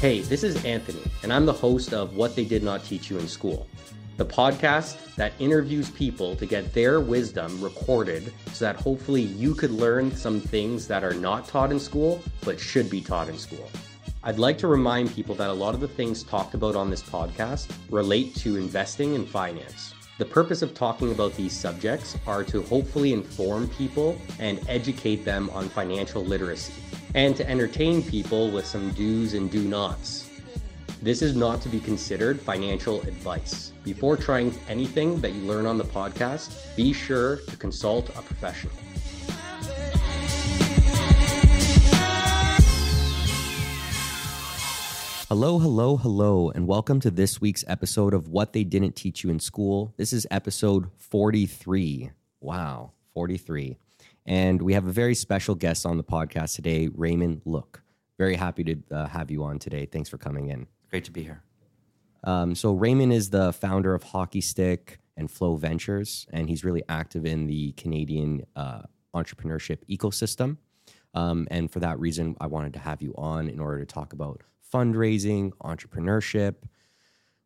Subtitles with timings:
[0.00, 3.18] Hey, this is Anthony, and I'm the host of What They Did Not Teach You
[3.18, 3.66] in School,
[4.16, 9.72] the podcast that interviews people to get their wisdom recorded so that hopefully you could
[9.72, 13.68] learn some things that are not taught in school but should be taught in school.
[14.22, 17.02] I'd like to remind people that a lot of the things talked about on this
[17.02, 19.94] podcast relate to investing and finance.
[20.18, 25.50] The purpose of talking about these subjects are to hopefully inform people and educate them
[25.50, 26.72] on financial literacy
[27.14, 30.28] and to entertain people with some do's and do nots.
[31.00, 33.72] This is not to be considered financial advice.
[33.84, 38.74] Before trying anything that you learn on the podcast, be sure to consult a professional.
[45.28, 49.30] Hello, hello, hello, and welcome to this week's episode of What They Didn't Teach You
[49.30, 49.92] in School.
[49.98, 52.10] This is episode 43.
[52.40, 53.76] Wow, 43.
[54.28, 57.82] And we have a very special guest on the podcast today, Raymond Luk.
[58.18, 59.86] Very happy to uh, have you on today.
[59.86, 60.66] Thanks for coming in.
[60.90, 61.42] Great to be here.
[62.24, 67.24] Um, so, Raymond is the founder of Hockeystick and Flow Ventures, and he's really active
[67.24, 68.82] in the Canadian uh,
[69.14, 70.58] entrepreneurship ecosystem.
[71.14, 74.12] Um, and for that reason, I wanted to have you on in order to talk
[74.12, 76.56] about fundraising, entrepreneurship,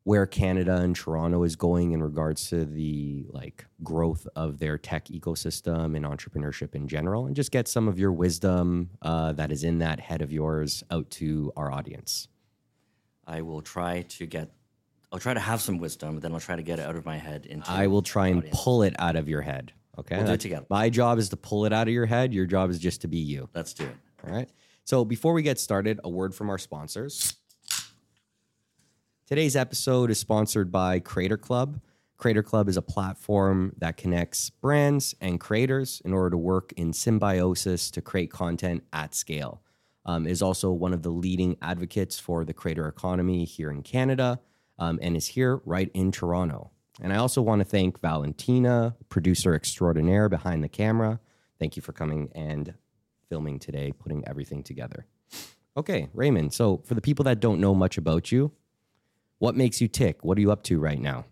[0.04, 5.06] where Canada and Toronto is going in regards to the like growth of their tech
[5.06, 9.62] ecosystem and entrepreneurship in general, and just get some of your wisdom uh, that is
[9.64, 12.28] in that head of yours out to our audience.
[13.26, 14.50] I will try to get.
[15.12, 17.04] I'll try to have some wisdom, but then I'll try to get it out of
[17.04, 17.70] my head into.
[17.70, 18.60] I will try and audience.
[18.62, 19.72] pull it out of your head.
[19.98, 20.66] Okay, we'll do it together.
[20.70, 22.32] My job is to pull it out of your head.
[22.32, 23.48] Your job is just to be you.
[23.54, 23.96] Let's do it.
[24.26, 24.48] All right.
[24.84, 27.34] So before we get started, a word from our sponsors.
[29.32, 31.80] Today's episode is sponsored by Creator Club.
[32.18, 36.92] Creator Club is a platform that connects brands and creators in order to work in
[36.92, 39.62] symbiosis to create content at scale.
[40.04, 44.38] Um, is also one of the leading advocates for the creator economy here in Canada
[44.78, 46.70] um, and is here right in Toronto.
[47.00, 51.20] And I also want to thank Valentina, producer extraordinaire behind the camera.
[51.58, 52.74] Thank you for coming and
[53.30, 55.06] filming today, putting everything together.
[55.74, 56.52] Okay, Raymond.
[56.52, 58.52] So, for the people that don't know much about you,
[59.42, 60.22] what makes you tick?
[60.22, 61.24] What are you up to right now?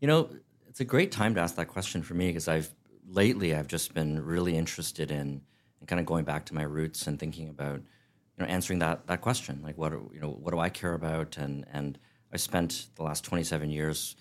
[0.00, 0.30] You know,
[0.68, 2.72] it's a great time to ask that question for me because I've
[3.08, 5.40] lately I've just been really interested in,
[5.80, 9.08] in kind of going back to my roots and thinking about you know answering that
[9.08, 11.98] that question like what you know what do I care about and and
[12.32, 14.14] I spent the last 27 years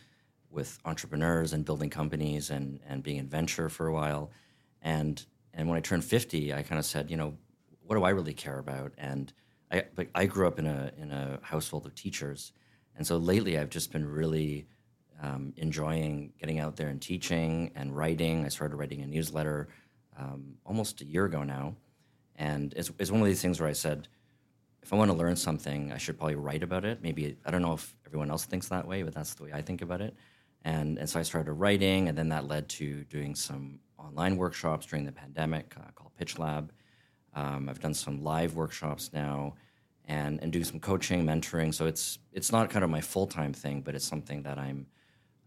[0.50, 4.32] with entrepreneurs and building companies and and being in venture for a while
[4.82, 7.38] and and when I turned 50, I kind of said, you know,
[7.86, 8.94] what do I really care about?
[8.98, 9.32] And
[9.70, 12.54] I, but I grew up in a in a household of teachers,
[12.98, 14.68] and so lately I've just been really
[15.22, 18.46] um, enjoying getting out there and teaching and writing.
[18.46, 19.70] I started writing a newsletter
[20.18, 21.76] um, almost a year ago now,
[22.36, 24.08] and it's, it's one of these things where I said,
[24.82, 27.02] if I want to learn something, I should probably write about it.
[27.02, 29.62] Maybe I don't know if everyone else thinks that way, but that's the way I
[29.62, 30.16] think about it.
[30.64, 34.86] And and so I started writing, and then that led to doing some online workshops
[34.86, 36.72] during the pandemic uh, called Pitch Lab.
[37.34, 39.56] Um, I've done some live workshops now,
[40.08, 41.74] and and doing some coaching, mentoring.
[41.74, 44.88] So it's it's not kind of my full time thing, but it's something that I'm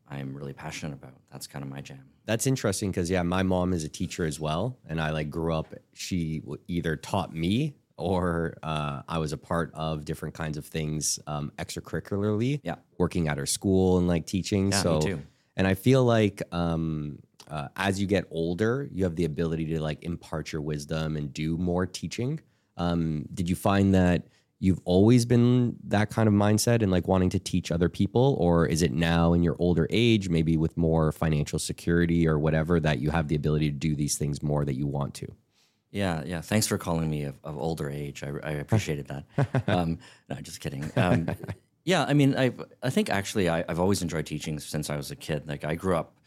[0.09, 1.15] I'm really passionate about.
[1.33, 2.05] That's kind of my jam.
[2.27, 5.55] That's interesting because yeah, my mom is a teacher as well, and I like grew
[5.55, 5.75] up.
[5.95, 11.19] She either taught me or uh, I was a part of different kinds of things
[11.27, 12.61] um, extracurricularly.
[12.63, 14.71] Yeah, working at her school and like teaching.
[14.73, 15.23] Yeah, so, me too.
[15.57, 19.81] and I feel like um, uh, as you get older, you have the ability to
[19.81, 22.41] like impart your wisdom and do more teaching.
[22.77, 24.27] Um, did you find that
[24.61, 28.67] you've always been that kind of mindset and like wanting to teach other people, or
[28.67, 33.01] is it now in your older age, maybe with more financial security or whatever, that
[33.01, 35.35] you have the ability to do these things more that you want to?
[35.91, 36.41] Yeah, yeah.
[36.43, 38.23] Thanks for calling me of, of older age.
[38.23, 39.63] I, I appreciated that.
[39.67, 39.99] um,
[40.29, 40.93] no, just kidding.
[40.95, 41.29] Um,
[41.85, 45.11] yeah, I mean, I I think actually I, have always enjoyed teaching since I was
[45.11, 45.49] a kid.
[45.49, 46.19] Like I grew up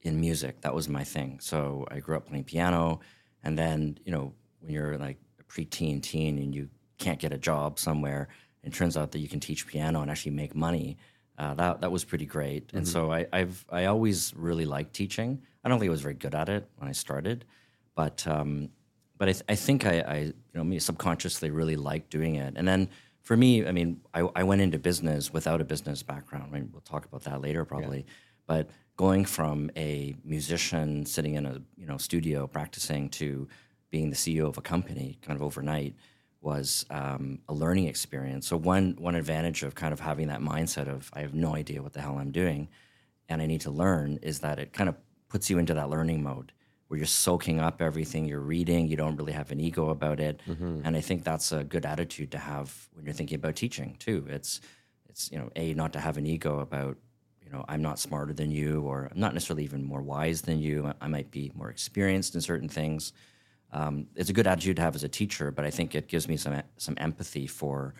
[0.00, 0.62] in music.
[0.62, 1.40] That was my thing.
[1.40, 3.00] So I grew up playing piano,
[3.44, 6.70] and then you know when you're like a preteen teen and you
[7.02, 8.28] can't get a job somewhere,
[8.62, 10.96] it turns out that you can teach piano and actually make money.
[11.38, 12.68] Uh, that that was pretty great.
[12.68, 12.78] Mm-hmm.
[12.78, 15.42] And so I, I've I always really liked teaching.
[15.64, 17.44] I don't think I was very good at it when I started,
[17.94, 18.68] but um,
[19.18, 22.54] but I, th- I think I, I you know me subconsciously really liked doing it.
[22.56, 22.88] And then
[23.22, 26.50] for me, I mean, I, I went into business without a business background.
[26.50, 28.12] I mean, we'll talk about that later probably, yeah.
[28.46, 33.48] but going from a musician sitting in a you know studio practicing to
[33.90, 35.94] being the CEO of a company kind of overnight
[36.42, 38.46] was um, a learning experience.
[38.48, 41.82] So one one advantage of kind of having that mindset of I have no idea
[41.82, 42.68] what the hell I'm doing,
[43.28, 44.96] and I need to learn is that it kind of
[45.28, 46.52] puts you into that learning mode
[46.88, 48.86] where you're soaking up everything you're reading.
[48.88, 50.80] You don't really have an ego about it, Mm-hmm.
[50.84, 54.26] and I think that's a good attitude to have when you're thinking about teaching too.
[54.28, 54.60] It's
[55.08, 56.96] it's you know a not to have an ego about
[57.44, 60.58] you know I'm not smarter than you or I'm not necessarily even more wise than
[60.58, 60.92] you.
[61.00, 63.12] I might be more experienced in certain things.
[63.72, 66.28] Um, it's a good attitude to have as a teacher, but I think it gives
[66.28, 67.94] me some some empathy for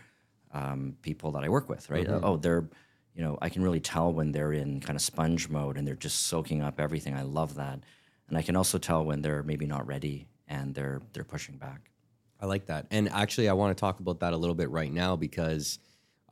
[0.53, 1.89] um, people that I work with.
[1.91, 2.07] Right?
[2.09, 2.69] Oh, they're
[3.15, 5.95] you know I can really tell when they're in kind of sponge mode and they're
[5.95, 7.15] just soaking up everything.
[7.15, 7.81] I love that,
[8.29, 11.91] and I can also tell when they're maybe not ready and they're they're pushing back.
[12.41, 12.87] I like that.
[12.91, 15.79] And actually, I want to talk about that a little bit right now because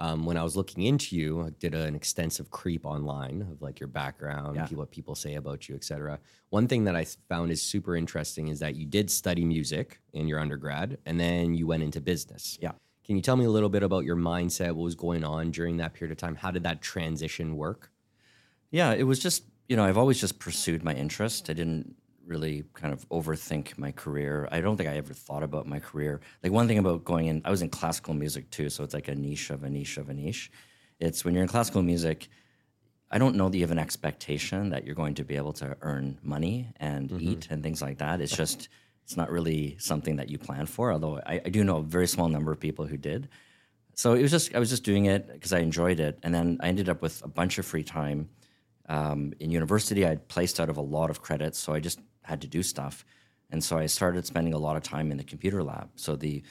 [0.00, 3.78] um, when I was looking into you, I did an extensive creep online of like
[3.78, 4.66] your background, Yeah.
[4.70, 6.18] what people say about you, et cetera.
[6.48, 10.26] One thing that I found is super interesting is that you did study music in
[10.26, 12.58] your undergrad and then you went into business.
[12.62, 12.72] Yeah.
[13.04, 14.68] Can you tell me a little bit about your mindset?
[14.68, 16.34] What was going on during that period of time?
[16.36, 17.90] How did that transition work?
[18.70, 21.50] Yeah, it was just you know I've always just pursued my interest.
[21.50, 21.94] I didn't
[22.30, 24.48] really kind of overthink my career.
[24.50, 26.20] I don't think I ever thought about my career.
[26.42, 29.08] Like one thing about going in, I was in classical music too, so it's like
[29.08, 30.50] a niche of a niche of a niche.
[31.00, 32.28] It's when you're in classical music,
[33.10, 35.76] I don't know that you have an expectation that you're going to be able to
[35.82, 38.20] earn money and eat and things like that.
[38.20, 38.68] It's just
[39.04, 40.92] it's not really something that you plan for.
[40.92, 43.28] Although I, I do know a very small number of people who did.
[43.94, 46.58] So it was just I was just doing it because I enjoyed it, and then
[46.60, 48.28] I ended up with a bunch of free time.
[48.88, 52.40] Um, in university, I'd placed out of a lot of credits, so I just had
[52.42, 53.04] to do stuff,
[53.50, 55.90] and so I started spending a lot of time in the computer lab.
[55.96, 56.42] So the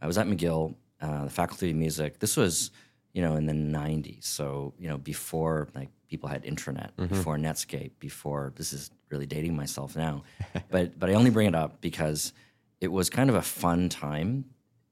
[0.00, 2.18] I was at McGill, uh, the Faculty of Music.
[2.18, 2.70] This was
[3.12, 7.92] you know in the '90s, so you know before like people had internet, before Netscape,
[7.98, 10.22] before this is really dating myself now,
[10.70, 12.32] but but I only bring it up because
[12.80, 14.44] it was kind of a fun time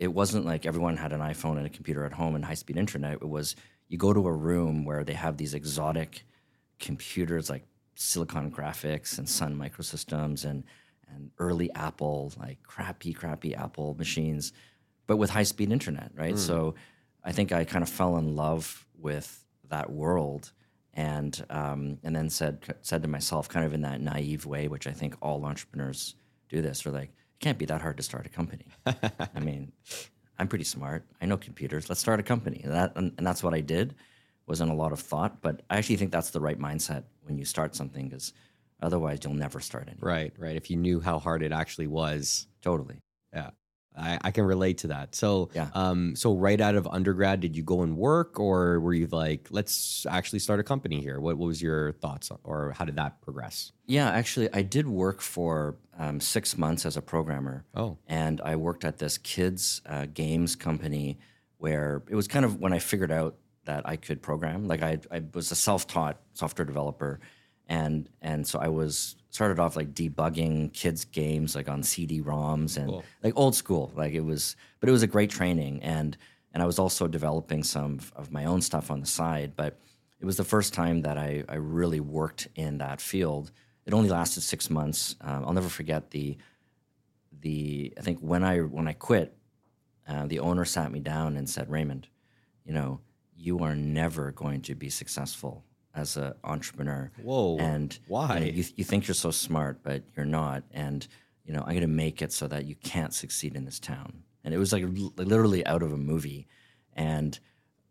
[0.02, 2.76] it wasn't like everyone had an iPhone and a computer at home and high speed
[2.76, 3.12] internet.
[3.12, 3.54] It was
[3.86, 6.24] you go to a room where they have these exotic
[6.80, 7.62] computers like
[7.94, 10.64] Silicon Graphics and Sun Microsystems and
[11.14, 14.52] and early Apple, like crappy, crappy Apple machines,
[15.06, 16.38] but with high speed internet, right?
[16.38, 16.74] So
[17.22, 20.52] I think I kind of fell in love with that world
[20.94, 24.86] and um, and then said said to myself, kind of in that naive way, which
[24.86, 26.14] I think all entrepreneurs
[26.48, 28.66] do this, or like, it can't be that hard to start a company.
[28.86, 29.72] I mean,
[30.38, 31.06] I'm pretty smart.
[31.20, 31.88] I know computers.
[31.88, 32.60] Let's start a company.
[32.62, 33.94] And, that, and, and that's what I did.
[34.46, 37.44] Wasn't a lot of thought, but I actually think that's the right mindset when you
[37.44, 38.32] start something, because
[38.80, 40.06] otherwise you'll never start anything.
[40.06, 40.56] Right, right.
[40.56, 43.00] If you knew how hard it actually was, Totally.
[43.34, 43.50] Yeah.
[43.94, 45.14] I, I can relate to that.
[45.14, 45.68] So, Yeah.
[45.74, 49.48] um, so right out of undergrad, did you go and work, or were you like,
[49.50, 51.20] let's actually start a company here?
[51.20, 53.72] What, what was your thoughts, on, or how did that progress?
[53.86, 57.64] Yeah, actually, I did work for um, six months as a programmer.
[57.74, 57.98] Oh.
[58.06, 61.18] And I worked at this kids' uh, games company
[61.58, 64.66] where it was kind of when I figured out that I could program.
[64.66, 67.20] Like I, I was a self-taught software developer,
[67.68, 72.88] and and so I was started off like debugging kids' games like on CD-ROMs and
[72.88, 73.04] Cool.
[73.22, 73.90] like old school.
[73.96, 76.16] Like it was, but it was a great training, and
[76.52, 79.52] and I was also developing some of- of my own stuff on the side.
[79.56, 79.78] But
[80.20, 83.50] it was the first time that I, I really worked in that field.
[83.86, 85.16] It only lasted six months.
[85.22, 86.36] Um, I'll never forget the
[87.40, 87.92] the.
[87.98, 89.34] I think when I when I quit,
[90.06, 92.08] uh, the owner sat me down and said, Raymond,
[92.64, 93.00] you know,
[93.42, 97.10] you are never going to be successful as an entrepreneur.
[97.22, 98.34] Whoa, And why?
[98.38, 100.62] You, know, you, you think you're so smart, but you're not.
[100.72, 101.06] And
[101.44, 104.22] you know, I'm going to make it so that you can't succeed in this town.
[104.44, 106.46] And it was like l- literally out of a movie.
[106.94, 107.38] And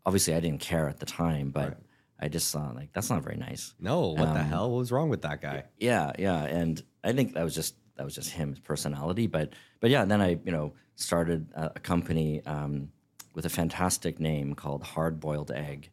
[0.06, 1.78] obviously, I didn't care at the time, but
[2.18, 3.74] I just thought like that's not very nice.
[3.78, 4.70] No, what the hell?
[4.70, 5.64] What was wrong with that guy?
[5.78, 9.26] Yeah, yeah, and I think that was just that was just him, his personality.
[9.26, 12.90] But but yeah, And then I you know started a, a company um,
[13.34, 15.90] with a fantastic name called Hard Boiled Egg,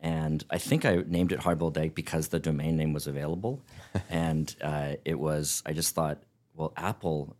[0.00, 3.62] and I think I named it Hard Boiled Egg because the domain name was available,
[4.10, 6.22] and uh, it was I just thought
[6.54, 7.36] well Apple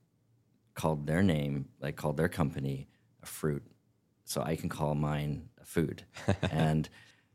[0.74, 2.88] called their name like called their company
[3.22, 3.62] a fruit,
[4.24, 6.04] so I can call mine a food,
[6.50, 6.88] and.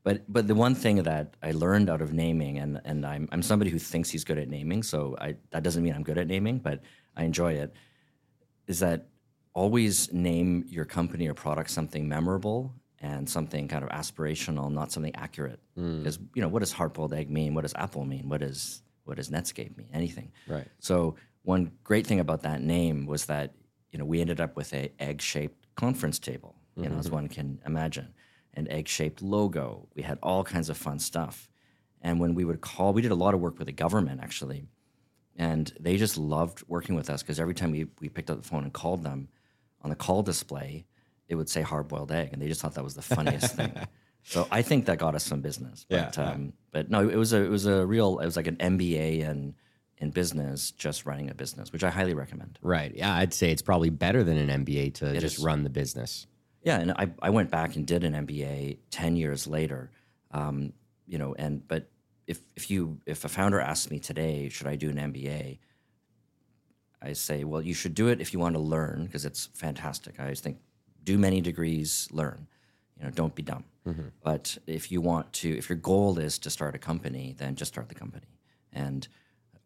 [0.05, 3.41] But but the one thing that I learned out of naming, and and I'm I'm
[3.41, 6.27] somebody who thinks he's good at naming, so I that doesn't mean I'm good at
[6.27, 6.81] naming, but
[7.15, 7.73] I enjoy it.
[8.67, 9.07] Is that
[9.53, 15.15] always name your company or product something memorable and something kind of aspirational, not something
[15.15, 15.59] accurate.
[15.75, 15.99] Hmm.
[15.99, 17.53] Because you know what does hard-boiled egg mean?
[17.53, 18.29] What does Apple mean?
[18.29, 19.89] What does what does Netscape mean?
[19.93, 20.31] Anything.
[20.47, 20.67] Right.
[20.79, 23.53] So one great thing about that name was that
[23.91, 27.15] you know we ended up with a egg-shaped conference table, you know, as mm-hmm.
[27.15, 28.13] one can imagine,
[28.53, 29.87] an egg-shaped logo.
[29.95, 31.49] We had all kinds of fun stuff,
[32.01, 34.63] and when we would call, we did a lot of work with the government actually,
[35.35, 38.47] and they just loved working with us because every time we we picked up the
[38.47, 39.27] phone and called them,
[39.83, 40.85] on the call display,
[41.27, 43.73] it would say hard-boiled egg, and they just thought that was the funniest thing.
[44.23, 45.85] So I think that got us some business.
[45.89, 46.31] Yeah, But, yeah.
[46.31, 49.27] um, but no, it was a it was a real it was like an MBA
[49.27, 49.53] and
[49.97, 52.57] in business just running a business, which I highly recommend.
[52.61, 52.93] Right.
[52.95, 55.43] Yeah, I'd say it's probably better than an MBA to just is.
[55.43, 56.25] run the business.
[56.63, 59.91] Yeah, and I, I went back and did an MBA ten years later.
[60.31, 60.73] Um,
[61.05, 61.89] you know, and but
[62.25, 65.59] if if you if a founder asks me today, should I do an MBA?
[67.03, 70.15] I say, well, you should do it if you want to learn because it's fantastic.
[70.19, 70.57] I always think,
[71.03, 72.47] do many degrees, learn.
[72.97, 73.65] You know, don't be dumb.
[73.85, 74.07] Mm-hmm.
[74.23, 77.73] But if you want to, if your goal is to start a company, then just
[77.73, 78.27] start the company.
[78.71, 79.07] And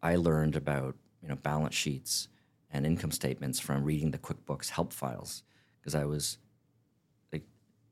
[0.02, 2.28] I learned about you know balance sheets
[2.70, 5.42] and income statements from reading the QuickBooks help files
[5.80, 6.38] because I was
[7.32, 7.44] like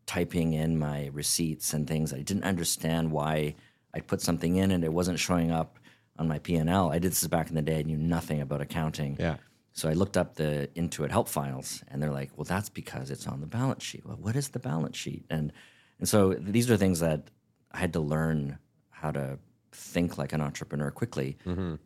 [0.07, 2.13] typing in my receipts and things.
[2.13, 3.55] I didn't understand why
[3.95, 5.79] I put something in and it wasn't showing up
[6.19, 6.91] on my P and L.
[6.91, 7.79] I did this back in the day.
[7.79, 9.17] I knew nothing about accounting.
[9.19, 9.37] Yeah.
[9.73, 13.27] So I looked up the Intuit help files, and they're like, "Well, that's because it's
[13.27, 15.25] on the balance sheet." Well, what is the balance sheet?
[15.29, 15.53] And
[15.99, 17.31] and so these are things that
[17.73, 18.59] I had to learn
[18.91, 19.39] how to
[19.73, 21.37] think like an entrepreneur quickly.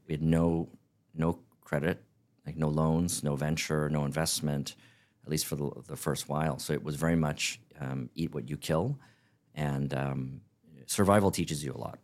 [0.06, 0.68] We had no
[1.14, 2.02] no credit,
[2.46, 4.76] like no loans, no venture, no investment,
[5.24, 6.58] at least for the, the first while.
[6.60, 8.98] So it was very much um, eat what you kill,
[9.54, 10.40] and um,
[10.86, 11.98] survival teaches you a lot.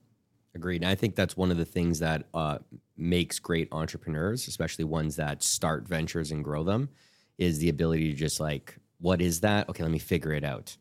[0.57, 0.81] Agreed.
[0.81, 2.59] And I think that's one of the things that uh,
[2.97, 6.89] makes great entrepreneurs, especially ones that start ventures and grow them,
[7.37, 9.69] is the ability to just like, what is that?
[9.69, 10.75] Okay, let me figure it out.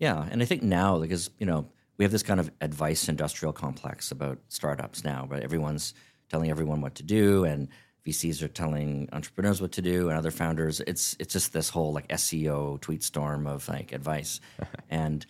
[0.00, 3.52] Yeah, and I think now because you know we have this kind of advice industrial
[3.52, 5.94] complex about startups now, but everyone's
[6.28, 7.68] telling everyone what to do, and
[8.04, 10.80] VCs are telling entrepreneurs what to do, and other founders.
[10.80, 14.40] It's it's just this whole like SEO tweet storm of like advice,
[14.90, 15.24] and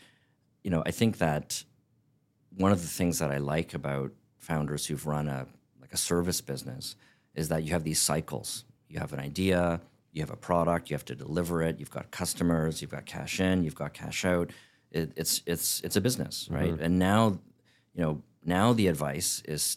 [0.64, 1.64] you know I think that
[2.57, 5.47] one of the things that I like about founders who've run a
[5.81, 6.97] like a service business
[7.35, 8.64] is that you have these cycles.
[8.88, 9.81] You have an idea,
[10.12, 11.78] you have a product, you have to deliver it.
[11.78, 14.50] You've got customers, you've got cash in, you've got cash out.
[14.90, 16.75] It, it's it's it's a business, right?
[16.81, 17.38] And now,
[17.95, 19.76] you know, now the advice is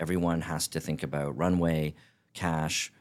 [0.00, 1.94] everyone has to think about runway,
[2.34, 2.92] cash,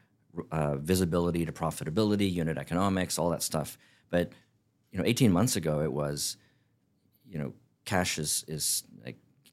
[0.52, 3.78] uh, visibility to profitability, unit economics, all that stuff.
[4.10, 4.32] But
[4.92, 6.38] you know, 18 months ago, it was
[7.30, 7.54] you know,
[7.86, 8.84] cash is is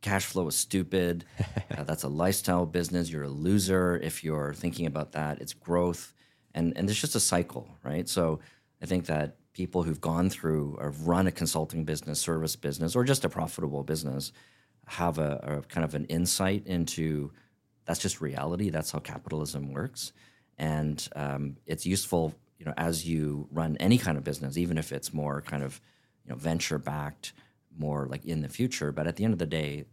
[0.04, 1.25] cash flow is stupid.
[1.76, 3.11] uh, that's a lifestyle business.
[3.11, 5.40] You're a loser if you're thinking about that.
[5.40, 6.12] It's growth,
[6.54, 8.06] and and it's just a cycle, right?
[8.08, 8.38] So
[8.82, 13.02] I think that people who've gone through or run a consulting business, service business, or
[13.04, 14.32] just a profitable business
[14.87, 17.32] have a, a kind of an insight into
[17.87, 18.68] that's just reality.
[18.68, 20.12] That's how capitalism works,
[20.58, 24.92] and um, it's useful, you know, as you run any kind of business, even if
[24.92, 25.80] it's more kind of
[26.25, 27.32] you know venture backed,
[27.78, 28.93] more like in the future.
[28.93, 29.85] But at the end of the day,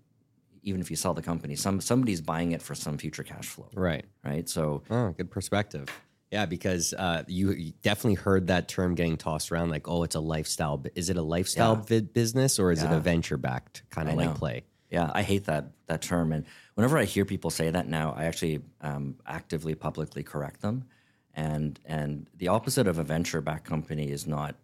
[0.64, 3.70] even if you sell the company, some somebody's buying it for some future cash flow,
[3.74, 4.06] Right.
[4.24, 4.48] right?
[4.48, 5.88] So Oh, good perspective.
[6.32, 10.16] Yeah, because uh, you, you definitely heard that term getting tossed around, like, oh, it's
[10.16, 10.82] a lifestyle.
[10.96, 12.00] Is it a lifestyle Yeah.
[12.00, 14.34] vi- business or is it a venture backed kind of like know.
[14.36, 14.64] play?
[14.90, 16.46] Yeah, I hate that that term, and
[16.76, 20.86] whenever I hear people say that now, I actually um, actively publicly correct them.
[21.34, 24.56] And and the opposite of a venture backed company is not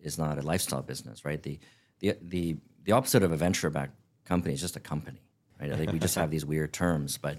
[0.00, 1.42] is not a lifestyle business, right?
[1.42, 1.58] The
[2.00, 5.20] the the the opposite of a venture backed company is just a company,
[5.60, 5.72] right?
[5.72, 7.38] I think we just have these weird terms, but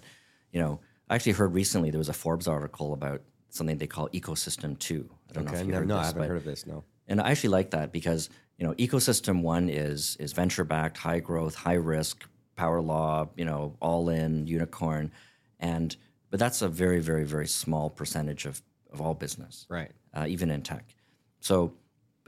[0.51, 4.09] you know, I actually heard recently there was a Forbes article about something they call
[4.09, 5.09] ecosystem two.
[5.29, 6.65] I don't know if you no, heard no, this, I haven't but- heard of this.
[6.65, 6.83] No.
[7.07, 11.19] and I actually like that because you know ecosystem one is is venture backed, high
[11.19, 15.11] growth, high risk, power law, you know, all in unicorn,
[15.59, 15.95] and
[16.29, 18.61] but that's a very very very small percentage of
[18.91, 19.91] of all business, Right.
[20.13, 20.95] uh, even in tech.
[21.41, 21.73] So,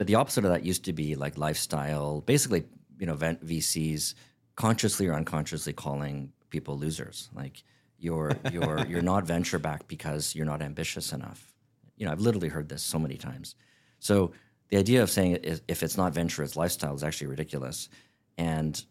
[0.00, 2.64] but the opposite of that used to be like lifestyle, basically,
[2.98, 4.14] you know, VCs
[4.56, 7.28] consciously or unconsciously calling people losers.
[7.34, 7.62] Like
[7.98, 11.52] you're you're you're not venture backed because you're not ambitious enough.
[11.98, 13.56] You know, I've literally heard this so many times.
[13.98, 14.32] So
[14.70, 17.90] the idea of saying it if it's not venture, it's lifestyle is actually ridiculous.
[18.38, 18.82] And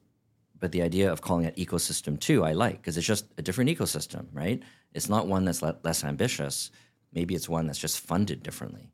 [0.59, 3.71] but the idea of calling it ecosystem two, I like because it's just a different
[3.71, 4.61] ecosystem, right?
[4.93, 6.69] It's not one that's le- less ambitious.
[7.13, 8.91] Maybe it's one that's just funded differently,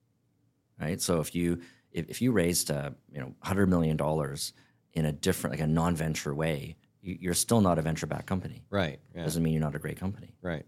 [0.79, 1.01] right?
[1.01, 1.60] So if you
[1.96, 4.54] if, if you raised uh, you know hundred million dollars
[4.94, 8.64] in a different like a non-venture way, you, you're still not a venture-backed company.
[8.70, 9.00] Right.
[9.16, 9.24] Yeah.
[9.24, 10.36] Doesn't mean you're not a great company.
[10.42, 10.66] Right.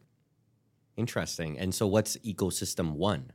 [0.96, 1.60] Interesting.
[1.60, 3.31] And so what's ecosystem one?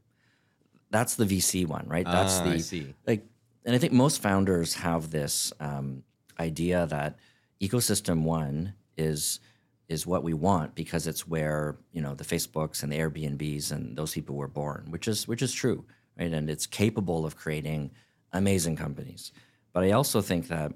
[0.90, 2.04] That's the VC one, right?
[2.04, 2.94] That's Ah, the I see.
[3.06, 3.24] like,
[3.64, 6.02] and I think most founders have this um,
[6.38, 7.18] idea that
[7.60, 9.40] ecosystem one is
[9.88, 13.96] is what we want because it's where you know the Facebooks and the Airbnbs and
[13.96, 15.84] those people were born, which is which is true,
[16.18, 16.32] right?
[16.32, 17.90] And it's capable of creating
[18.32, 19.32] amazing companies.
[19.72, 20.72] But I also think that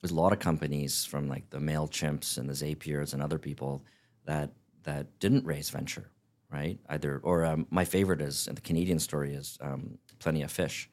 [0.00, 3.84] there's a lot of companies from like the Mailchimps and the Zapiers and other people
[4.24, 4.50] that
[4.84, 6.10] that didn't raise venture,
[6.50, 6.78] right?
[6.88, 10.88] Either or um, my favorite is and the Canadian story is um, Plenty of Fish.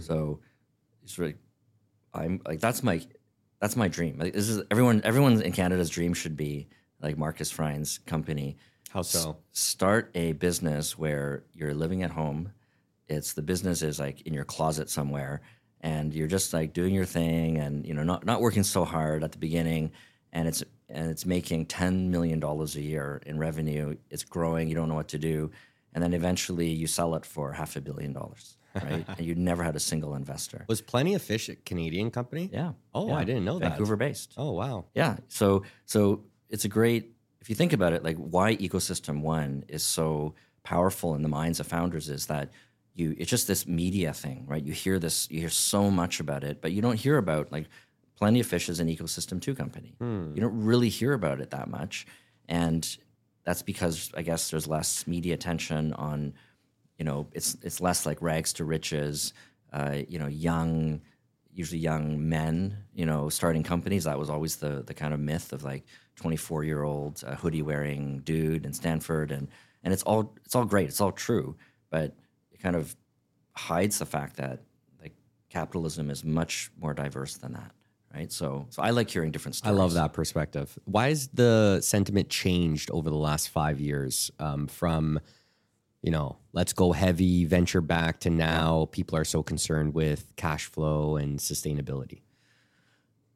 [0.00, 0.40] so
[1.02, 1.34] it's really
[2.12, 3.00] I'm like that's my
[3.60, 4.18] that's my dream.
[4.18, 6.68] Like, this is everyone everyone in Canada's dream should be
[7.00, 8.56] like Markus Frind's company.
[8.90, 9.36] How so?
[9.52, 12.52] start a business where you're living at home.
[13.08, 15.42] It's the business is like in your closet somewhere,
[15.80, 19.22] and you're just like doing your thing, and you know not not working so hard
[19.24, 19.92] at the beginning,
[20.32, 23.96] and it's and it's making ten million dollars a year in revenue.
[24.10, 24.68] It's growing.
[24.68, 25.50] You don't know what to do,
[25.92, 29.04] and then eventually you sell it for half a billion dollars, right?
[29.18, 30.64] and you never had a single investor.
[30.68, 32.50] Was Plenty of Fish a Canadian company?
[32.52, 32.72] Yeah.
[32.94, 33.16] Oh, Yeah.
[33.16, 33.70] I didn't know that.
[33.70, 34.32] Vancouver based.
[34.38, 34.86] Oh, wow.
[34.94, 35.16] Yeah.
[35.28, 37.10] So so it's a great
[37.42, 41.60] if you think about it, like why ecosystem one is so powerful in the minds
[41.60, 42.48] of founders is that
[42.94, 44.62] you it's just this media thing, right?
[44.62, 47.66] You hear this, you hear so much about it, but you don't hear about like
[48.16, 49.96] plenty of fish is an ecosystem two company.
[50.34, 52.06] You don't really hear about it that much.
[52.48, 52.96] And
[53.44, 56.34] that's because I guess there's less media attention on,
[56.98, 59.32] you know, it's it's less like rags to riches,
[59.72, 61.00] uh, you know, young
[61.52, 64.04] usually young men, you know, starting companies.
[64.04, 65.84] That was always the the kind of myth of like
[66.16, 69.48] 24 year old uh, hoodie wearing dude in Stanford, and
[69.82, 71.56] and it's all it's all great, it's all true,
[71.90, 72.14] but
[72.64, 72.96] kind of
[73.54, 74.62] hides the fact that
[75.00, 75.12] like
[75.50, 77.72] capitalism is much more diverse than that,
[78.14, 78.32] right?
[78.32, 79.70] So so I like hearing different stuff.
[79.70, 80.76] I love that perspective.
[80.86, 85.20] Why has the sentiment changed over the last five years um, from,
[86.02, 90.64] you know, let's go heavy venture back to now people are so concerned with cash
[90.64, 92.22] flow and sustainability?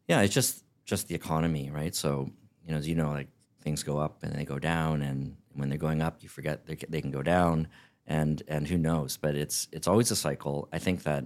[0.09, 1.95] Yeah, it's just just the economy, right?
[1.95, 2.31] So
[2.65, 3.29] you know, as you know, like
[3.61, 6.77] things go up and they go down, and when they're going up, you forget they,
[6.89, 7.69] they can go down,
[8.09, 9.17] and and who knows?
[9.17, 10.69] But it's it's always a cycle.
[10.73, 11.25] I think that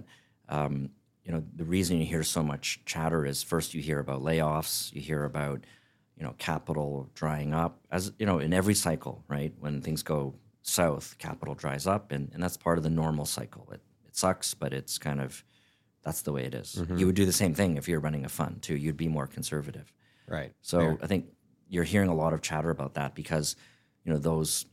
[0.49, 0.89] um,
[1.23, 4.93] you know the reason you hear so much chatter is first you hear about layoffs,
[4.93, 5.65] you hear about
[6.15, 9.53] you know capital drying up, as you know in every cycle, right?
[9.59, 13.67] When things go south, capital dries up, and and that's part of the normal cycle.
[13.71, 15.43] It it sucks, but it's kind of
[16.03, 16.83] that's the way it is.
[16.97, 18.75] You would do the same thing if you're running a fund too.
[18.75, 19.91] You'd be more conservative.
[20.27, 20.51] Right.
[20.61, 21.27] So I think
[21.69, 23.55] you're hearing a lot of chatter about that because
[24.03, 24.65] you know those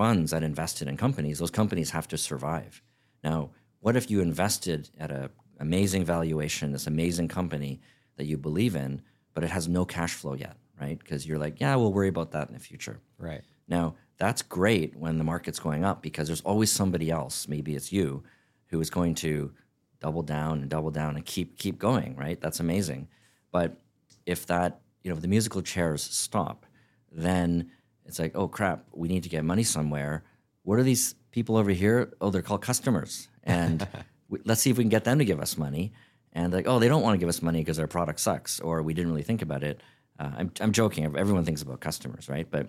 [0.00, 2.80] funds that invested in companies, those companies have to survive.
[3.22, 7.82] Now, what if you invested at a amazing valuation, this amazing company
[8.16, 9.02] that you believe in,
[9.34, 10.98] but it has no cash flow yet, right?
[10.98, 12.98] Because you're like, yeah, we'll worry about that in the future.
[13.18, 13.42] Right.
[13.68, 17.92] Now, that's great when the market's going up because there's always somebody else, maybe it's
[17.92, 18.22] you,
[18.68, 19.52] who is going to
[20.00, 22.40] double down and double down and keep keep going, right?
[22.40, 23.06] That's amazing.
[23.52, 23.76] But
[24.24, 26.64] if that, you know, if the musical chairs stop,
[27.12, 27.70] then
[28.04, 30.24] it's like, oh crap, we need to get money somewhere.
[30.62, 32.12] What are these people over here?
[32.20, 33.28] Oh, they're called customers.
[33.44, 33.86] And
[34.28, 35.92] we, let's see if we can get them to give us money.
[36.32, 38.82] And like, oh, they don't want to give us money because our product sucks or
[38.82, 39.80] we didn't really think about it.
[40.18, 41.04] Uh, I'm, I'm joking.
[41.04, 42.48] Everyone thinks about customers, right?
[42.48, 42.68] But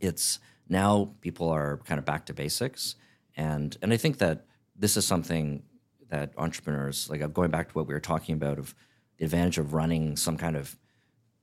[0.00, 2.94] it's now people are kind of back to basics
[3.34, 4.44] and and i think that
[4.76, 5.62] this is something
[6.08, 8.74] that entrepreneurs like I'm going back to what we were talking about of
[9.18, 10.76] the advantage of running some kind of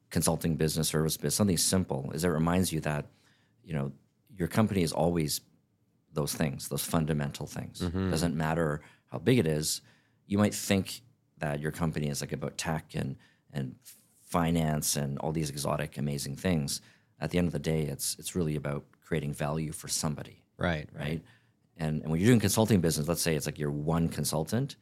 [0.09, 3.05] consulting business service business something simple is it reminds you that
[3.63, 3.91] you know
[4.37, 5.41] your company is always
[6.13, 8.09] those things those fundamental things mm-hmm.
[8.09, 9.81] doesn't matter how big it is
[10.27, 11.01] you might think
[11.37, 13.15] that your company is like about tech and
[13.51, 13.75] and
[14.21, 16.81] finance and all these exotic amazing things
[17.19, 20.87] at the end of the day it's it's really about creating value for somebody Right.
[20.97, 21.21] right?
[21.77, 24.77] And, and when you're doing consulting business, let's say it's like you're one consultant.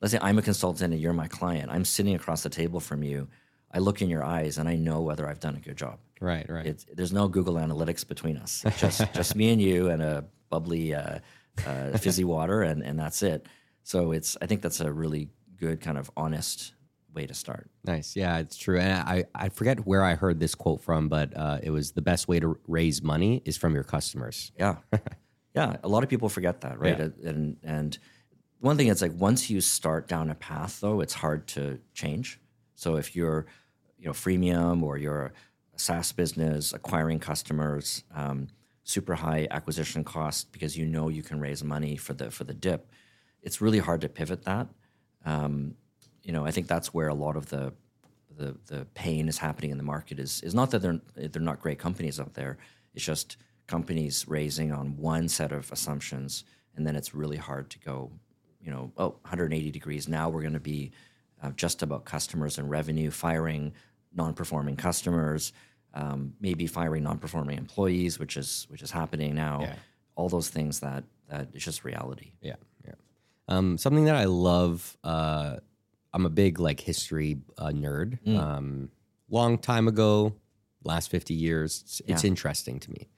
[0.00, 1.70] Let's say I'm a consultant and you're my client.
[1.70, 3.28] I'm sitting across the table from you.
[3.72, 5.98] I look in your eyes and I know whether I've done a good job.
[6.20, 6.48] Right.
[6.48, 6.66] Right.
[6.66, 8.64] It's, there's no Google Analytics between us.
[8.78, 11.18] Just just me and you and a bubbly uh,
[11.66, 13.46] uh, fizzy water, and, and that's it.
[13.82, 16.72] So it's I think that's a really good kind of honest
[17.14, 17.70] way to start.
[17.84, 18.16] Nice.
[18.16, 18.78] Yeah, it's true.
[18.78, 22.02] And I, I forget where I heard this quote from, but uh, it was the
[22.02, 24.52] best way to raise money is from your customers.
[24.58, 24.76] Yeah,
[25.54, 25.76] yeah.
[25.82, 26.98] A lot of people forget that, right?
[26.98, 27.30] Yeah.
[27.30, 27.98] And and
[28.60, 32.40] one thing is like once you start down a path, though, it's hard to change.
[32.78, 33.46] So if you're,
[33.98, 35.32] you know, freemium or you're
[35.74, 38.46] a SaaS business acquiring customers, um,
[38.84, 42.54] super high acquisition cost because you know you can raise money for the for the
[42.54, 42.88] dip,
[43.42, 44.68] it's really hard to pivot that.
[45.24, 45.74] Um,
[46.22, 47.72] you know, I think that's where a lot of the
[48.36, 51.60] the the pain is happening in the market is is not that they're they're not
[51.60, 52.58] great companies out there.
[52.94, 56.44] It's just companies raising on one set of assumptions,
[56.76, 58.12] and then it's really hard to go,
[58.60, 60.06] you know, oh, 180 degrees.
[60.06, 60.92] Now we're going to be
[61.42, 63.72] uh, just about customers and revenue, firing
[64.14, 65.52] non-performing customers,
[65.94, 69.60] um, maybe firing non-performing employees, which is which is happening now.
[69.62, 69.74] Yeah.
[70.16, 72.32] All those things that that is just reality.
[72.40, 72.94] Yeah, yeah.
[73.48, 74.96] Um, something that I love.
[75.04, 75.56] Uh,
[76.14, 78.18] I'm a big like history uh, nerd.
[78.26, 78.90] Um,
[79.28, 80.34] long time ago,
[80.82, 83.08] last 50 years, it's, it's interesting to me.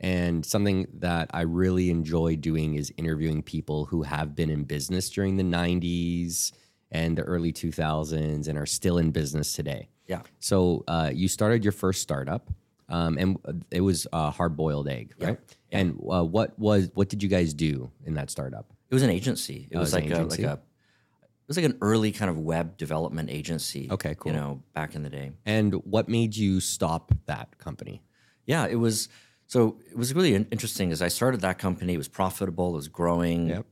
[0.00, 5.10] And something that I really enjoy doing is interviewing people who have been in business
[5.10, 6.52] during the 90s
[6.90, 9.88] and the early 2000s and are still in business today.
[10.06, 10.22] Yeah.
[10.40, 12.50] So uh, you started your first startup.
[12.88, 15.38] Um, and it was a hard boiled egg, right?
[15.70, 18.66] And uh, what was what did you guys do in that startup?
[18.90, 19.68] It was an agency.
[19.70, 22.76] It was was like a, like a it was like an early kind of web
[22.76, 23.88] development agency.
[23.90, 24.32] Okay, cool.
[24.32, 25.30] You know, back in the day.
[25.46, 28.02] And what made you stop that company?
[28.44, 29.08] Yeah, it was.
[29.46, 30.90] So it was really interesting.
[30.90, 32.70] As I started that company, it was profitable.
[32.70, 33.48] It was growing.
[33.48, 33.66] Yep.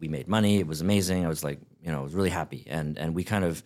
[0.00, 0.58] We made money.
[0.58, 1.24] It was amazing.
[1.24, 2.64] I was like, you know, I was really happy.
[2.68, 3.62] And and we kind of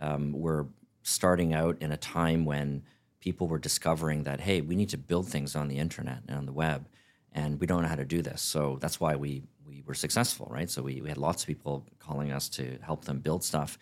[0.00, 0.66] um, were
[1.02, 2.82] starting out in a time when
[3.20, 6.46] people were discovering that hey, we need to build things on the internet and on
[6.46, 6.88] the web,
[7.32, 8.40] and we don't know how to do this.
[8.42, 10.70] So that's why we we were successful, right?
[10.70, 13.78] So we, we had lots of people calling us to help them build stuff.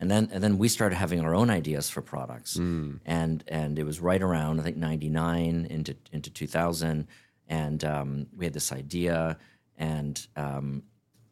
[0.00, 2.56] And then and then we started having our own ideas for products.
[3.04, 7.06] And and it was right around I think 99 into into 2000
[7.48, 9.38] and um, we had this idea
[9.76, 10.82] and um,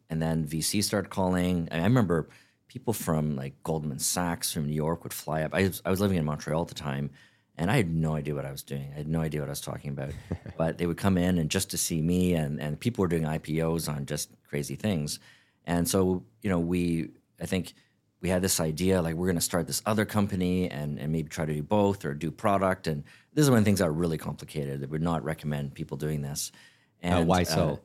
[0.09, 1.67] and then VC started calling.
[1.71, 2.29] I remember
[2.67, 5.53] people from like Goldman Sachs from New York would fly up.
[5.53, 7.09] I was, I was living in Montreal at the time,
[7.57, 8.91] and I had no idea what I was doing.
[8.93, 10.11] I had no idea what I was talking about.
[10.57, 13.23] but they would come in and just to see me, and and people were doing
[13.23, 15.19] IPOs on just crazy things.
[15.65, 17.09] And so you know, we
[17.41, 17.73] I think
[18.21, 21.29] we had this idea like we're going to start this other company and and maybe
[21.29, 22.87] try to do both or do product.
[22.87, 24.83] And this is when things are really complicated.
[24.83, 26.51] I would not recommend people doing this.
[27.03, 27.79] Uh, and why so?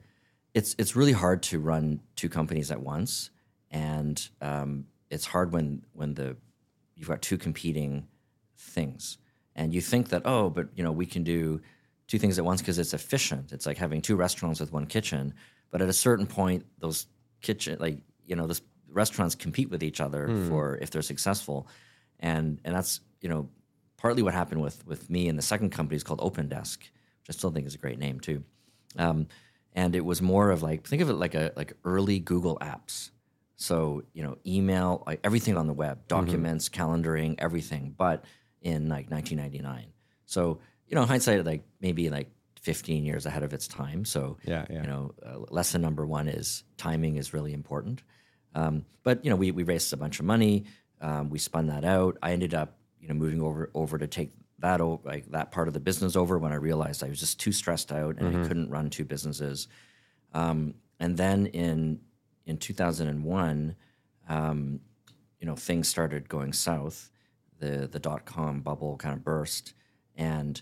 [0.55, 3.31] It's it's really hard to run two companies at once,
[3.71, 6.37] and um, it's hard when when the
[6.95, 8.07] you've got two competing
[8.57, 9.19] things,
[9.55, 11.61] and you think that oh, but you know we can do
[12.07, 13.53] two things at once because it's efficient.
[13.53, 15.35] It's like having two restaurants with one kitchen,
[15.71, 17.07] but at a certain point, those
[17.41, 21.67] kitchen like you know those restaurants compete with each other for if they're successful,
[22.21, 23.49] and and that's you know
[23.97, 27.31] partly what happened with with me and the second company is called Open Desk, which
[27.31, 28.45] I still think is a great name too.
[28.99, 29.29] Um,
[29.75, 33.11] and it was more of like think of it like a like early Google apps.
[33.57, 38.25] So you know, email, like everything on the web, documents, calendaring, everything, but
[38.61, 39.93] in like 1999.
[40.27, 42.31] So you know, hindsight, like maybe like
[42.61, 44.05] 15 years ahead of its time.
[44.05, 44.83] So Yeah, yeah.
[44.83, 48.03] you know, uh, lesson number one is timing is really important.
[48.55, 50.65] Um, but you know, we we raised a bunch of money.
[51.01, 52.19] Um, we spun that out.
[52.23, 54.33] I ended up you know moving over over to take
[54.63, 57.53] that like that part of the business over when I realized I was just too
[57.53, 59.69] stressed out and I couldn't run two businesses.
[60.33, 62.01] Um, and then in
[62.47, 63.77] in 2001,
[64.29, 64.81] um,
[65.41, 67.11] you know, things started going south.
[67.59, 69.75] The the dot com bubble kind of burst,
[70.17, 70.61] and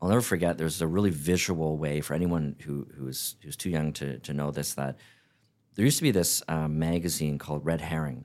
[0.00, 0.56] I'll never forget.
[0.56, 4.50] There's a really visual way for anyone who who's who's too young to to know
[4.50, 4.96] this that
[5.74, 8.24] there used to be this um, magazine called Red Herring,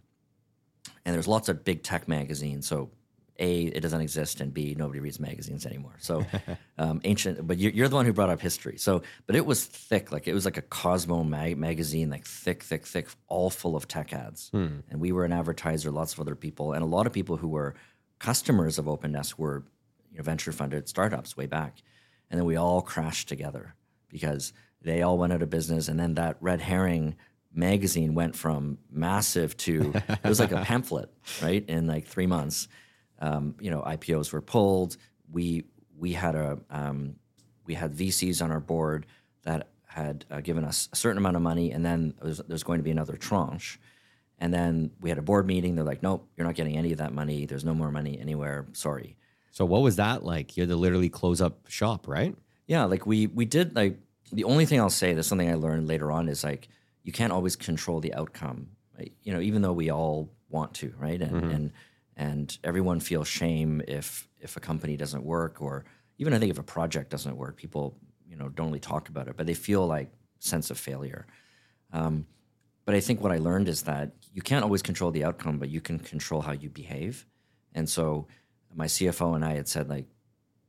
[1.06, 2.68] and there's lots of big tech magazines.
[2.68, 2.92] So
[3.38, 5.96] a it doesn't exist, and b nobody reads magazines anymore.
[6.00, 6.26] So
[6.78, 8.78] um, ancient, but you're, you're the one who brought up history.
[8.78, 12.64] So, but it was thick, like it was like a Cosmo mag- magazine, like thick,
[12.64, 14.50] thick, thick, all full of tech ads.
[14.90, 17.50] And we were an advertiser, lots of other people, and a lot of people who
[17.50, 17.76] were
[18.20, 19.64] customers of OpenDesk were
[20.12, 21.82] you know, venture funded startups way back,
[22.30, 23.76] and then we all crashed together
[24.10, 27.16] because they all went out of business, and then that red herring
[27.54, 31.10] magazine went from massive to it was like a pamphlet,
[31.42, 31.64] right?
[31.68, 32.68] In like three months,
[33.20, 34.98] um, you know, IPOs were pulled.
[35.32, 35.66] We
[35.98, 37.16] we had a um,
[37.66, 39.06] we had VCs on our board
[39.44, 42.80] that had uh, given us a certain amount of money, and then there's, there's going
[42.80, 43.80] to be another tranche.
[44.38, 45.76] And then we had a board meeting.
[45.76, 47.46] They're like, "Nope, you're not getting any of that money.
[47.46, 48.68] There's no more money anywhere.
[48.74, 49.16] Sorry."
[49.52, 50.58] So what was that like?
[50.58, 52.36] You had to literally close up shop, right?
[52.68, 53.98] Yeah, like we we did like
[54.34, 56.68] the only thing I'll say, there's something I learned later on is like
[57.04, 58.68] you can't always control the outcome.
[58.98, 59.14] Right?
[59.24, 61.22] You know, even though we all want to, right?
[61.22, 61.72] And and
[62.16, 65.86] and everyone feels shame if if a company doesn't work or
[66.18, 67.98] even I think if a project doesn't work, people,
[68.28, 71.28] you know, don't really talk about it, but they feel like sense of failure.
[71.92, 72.26] Um,
[72.86, 75.70] but I think what I learned is that you can't always control the outcome, but
[75.70, 77.26] you can control how you behave.
[77.74, 78.28] And so
[78.74, 80.06] my CFO and I had said like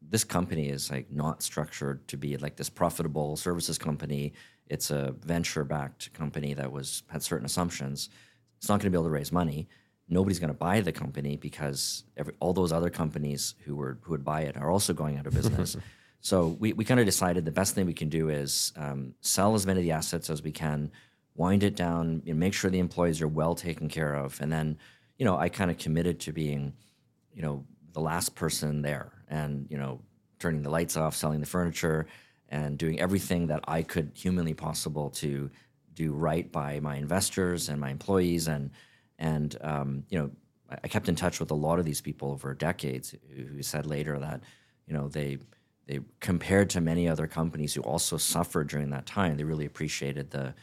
[0.00, 4.32] this company is like not structured to be like this profitable services company.
[4.68, 8.08] It's a venture backed company that was had certain assumptions.
[8.58, 9.68] It's not going to be able to raise money.
[10.08, 14.12] Nobody's going to buy the company because every, all those other companies who were who
[14.12, 15.76] would buy it are also going out of business.
[16.20, 19.54] so we, we kind of decided the best thing we can do is um, sell
[19.54, 20.92] as many of the assets as we can,
[21.34, 24.52] wind it down, you know, make sure the employees are well taken care of, and
[24.52, 24.78] then
[25.18, 26.72] you know I kind of committed to being
[27.36, 30.00] you know the last person there and you know
[30.38, 32.06] turning the lights off selling the furniture
[32.48, 35.50] and doing everything that i could humanly possible to
[35.94, 38.70] do right by my investors and my employees and
[39.18, 40.30] and um, you know
[40.82, 44.18] I- kept in touch with a lot of these people over decades who said later
[44.18, 44.42] that
[44.86, 45.38] you know they
[45.86, 50.30] they compared to many other companies who also suffered during that time they really appreciated
[50.30, 50.54] the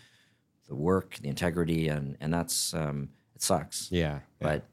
[0.68, 4.20] the work the integrity and and that's um, it sucks Yeah.
[4.40, 4.66] but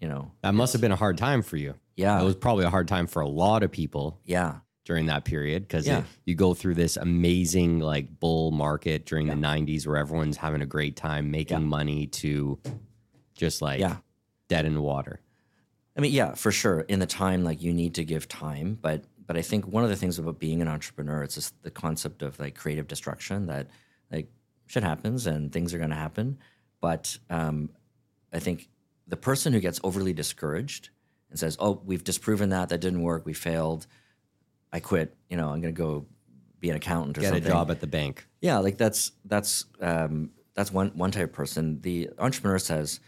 [0.00, 1.74] you know, That must have been a hard time for you.
[1.94, 2.20] Yeah.
[2.20, 5.62] It was probably a hard time for a lot of people yeah, during that period
[5.62, 6.02] because Yeah.
[6.24, 10.66] you go through this amazing like bull market during the 90s where everyone's having a
[10.66, 11.66] great time making Yeah.
[11.66, 12.58] money to
[13.42, 13.96] just like Yeah.
[14.48, 15.20] dead in the water.
[15.96, 16.80] I mean, yeah, for sure.
[16.82, 19.90] In the time, like you need to give time, but but I think one of
[19.90, 23.66] the things about being an entrepreneur, it's just the concept of like creative destruction that
[24.10, 24.28] like
[24.66, 26.38] shit happens and things are going to happen.
[26.80, 27.70] But um,
[28.32, 28.68] I think
[29.08, 30.90] the person who gets overly discouraged
[31.30, 33.86] and says, "Oh, we've disproven that that didn't work, we failed,
[34.72, 36.06] I quit," you know, I'm going to go
[36.60, 37.44] be an accountant or Get something.
[37.44, 38.26] a job at the bank.
[38.40, 41.80] Yeah, like that's that's um, that's one one type of person.
[41.80, 43.00] The entrepreneur says,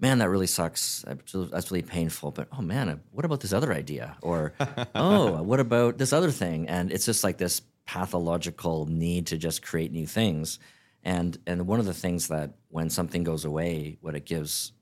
[0.00, 1.04] "Man, that really sucks.
[1.06, 4.16] That's really painful." But oh man, uh, what about this other idea?
[4.22, 4.54] Or
[4.94, 6.68] oh, what about this other thing?
[6.68, 10.58] And it's just like this pathological need to just create new things.
[11.02, 14.72] And and one of the things that when something goes away, what it gives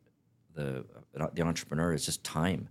[0.54, 0.85] the
[1.35, 2.68] the entrepreneur is just time.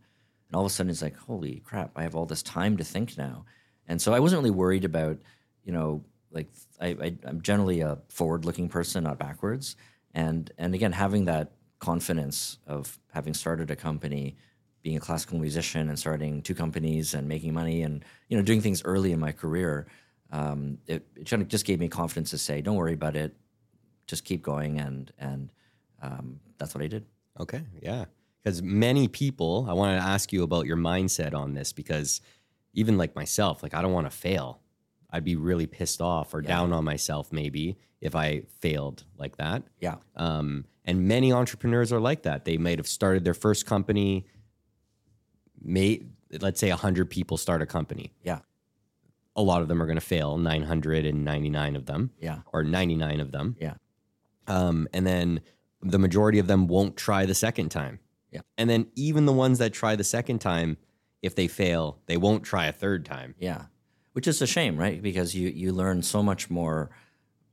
[0.48, 1.92] And all of a sudden, it's like, holy crap!
[1.96, 3.46] I have all this time to think now.
[3.88, 5.18] And so I wasn't really worried about,
[5.64, 6.48] you know, like
[6.80, 9.76] I, I, I'm generally a forward-looking person, not backwards.
[10.14, 14.36] And and again, having that confidence of having started a company,
[14.84, 18.62] being a classical musician, and starting two companies and making money, and you know, doing
[18.62, 19.88] things early in my career,
[20.32, 23.36] um, it, it just gave me confidence to say, don't worry about it,
[24.08, 25.52] just keep going, and and
[26.02, 27.06] um, that's what I did.
[27.40, 28.06] Okay, yeah.
[28.44, 32.22] Because many people, I wanted to ask you about your mindset on this because
[32.74, 34.62] even like myself, like I don't want to fail.
[35.12, 39.63] I'd be really pissed off or down on myself maybe if I failed like that.
[39.80, 39.96] Yeah.
[40.15, 42.46] Um, and many entrepreneurs are like that.
[42.46, 44.26] They might have started their first company.
[45.62, 46.02] May
[46.41, 48.13] let's say hundred people start a company.
[48.24, 48.39] Yeah.
[49.36, 50.38] A lot of them are going to fail.
[50.38, 52.39] Nine hundred and ninety nine of them, Yeah.
[52.54, 53.56] or ninety nine of them.
[53.60, 53.76] Yeah.
[54.48, 55.41] Um, and then
[55.82, 58.00] the majority of them won't try the second time.
[58.32, 58.41] Yeah.
[58.58, 60.78] And then even the ones that try the second time,
[61.22, 63.36] if they fail, they won't try a third time.
[63.39, 63.65] Yeah,
[64.18, 65.00] which is a shame, right?
[65.00, 66.90] Because you you learn so much more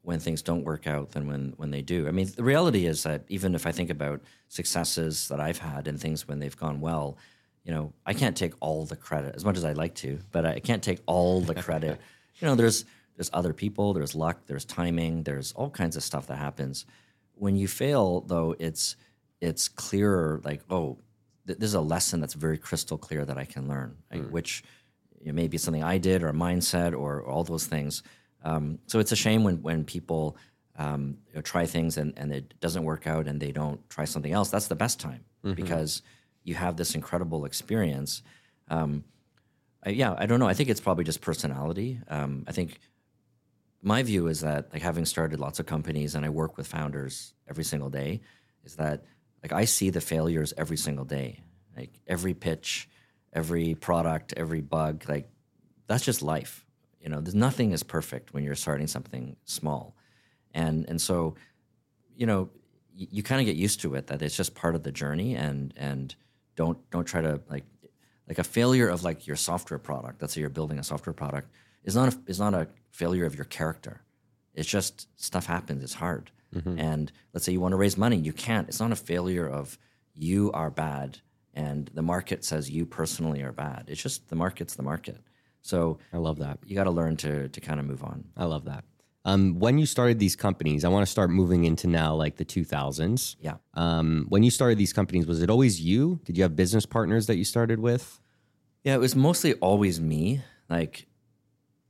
[0.00, 2.08] when things don't work out than when when they do.
[2.08, 5.86] I mean, the reality is that even if I think about successes that I've had
[5.86, 7.18] and things when they've gone well,
[7.64, 10.46] you know, I can't take all the credit as much as I'd like to, but
[10.46, 12.00] I can't take all the credit.
[12.40, 16.28] you know, there's there's other people, there's luck, there's timing, there's all kinds of stuff
[16.28, 16.86] that happens.
[17.34, 18.96] When you fail, though, it's
[19.38, 20.40] it's clearer.
[20.42, 20.96] Like, oh,
[21.46, 24.32] th- this is a lesson that's very crystal clear that I can learn, like, hmm.
[24.32, 24.64] which
[25.24, 28.02] you know, maybe it's something I did or a mindset or, or all those things.
[28.44, 30.36] Um, so it's a shame when when people
[30.76, 34.04] um, you know, try things and, and it doesn't work out and they don't try
[34.04, 34.50] something else.
[34.50, 36.02] That's the best time because
[36.42, 38.22] you have this incredible experience.
[38.68, 39.04] Um,
[39.84, 40.48] I, yeah, I don't know.
[40.48, 42.00] I think it's probably just personality.
[42.08, 42.80] Um, I think
[43.82, 47.34] my view is that like having started lots of companies and I work with founders
[47.48, 48.20] every single day,
[48.64, 49.04] is that
[49.42, 51.40] like I see the failures every single day.
[51.76, 52.88] Like every pitch,
[53.34, 55.28] every product, every bug, like
[55.86, 56.64] that's just life.
[57.00, 59.94] You know, there's nothing is perfect when you're starting something small.
[60.54, 61.34] And and so,
[62.16, 62.48] you know,
[62.94, 65.34] you, you kind of get used to it that it's just part of the journey
[65.34, 66.14] and and
[66.56, 67.64] don't don't try to like
[68.28, 71.50] like a failure of like your software product, let's say you're building a software product,
[71.82, 74.00] is not a, is not a failure of your character.
[74.54, 75.82] It's just stuff happens.
[75.82, 76.30] It's hard.
[76.54, 76.78] Mm-hmm.
[76.78, 78.68] And let's say you want to raise money, you can't.
[78.68, 79.76] It's not a failure of
[80.14, 81.18] you are bad
[81.54, 83.84] and the market says you personally are bad.
[83.88, 85.18] It's just the market's the market.
[85.62, 86.58] So I love that.
[86.66, 88.24] you got to learn to to kind of move on.
[88.36, 88.84] I love that.
[89.26, 92.44] Um, when you started these companies, I want to start moving into now like the
[92.44, 93.36] 2000s.
[93.40, 93.54] Yeah.
[93.72, 96.20] Um, when you started these companies, was it always you?
[96.24, 98.20] Did you have business partners that you started with?
[98.82, 100.42] Yeah, it was mostly always me.
[100.68, 101.06] Like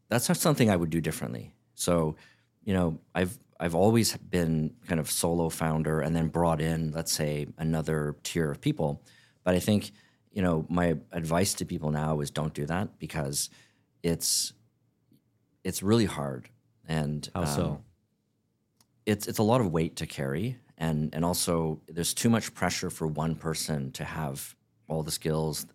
[0.08, 1.52] that's not something I would do differently.
[1.74, 2.14] So,
[2.62, 7.12] you know, I've I've always been kind of solo founder and then brought in, let's
[7.12, 9.02] say, another tier of people.
[9.44, 9.92] But I think,
[10.32, 13.50] you know, my advice to people now is don't do that because
[14.02, 14.52] it's
[15.62, 16.48] it's really hard.
[16.86, 17.64] And How so?
[17.64, 17.78] um,
[19.06, 20.58] it's it's a lot of weight to carry.
[20.76, 24.56] And and also there's too much pressure for one person to have
[24.88, 25.66] all the skills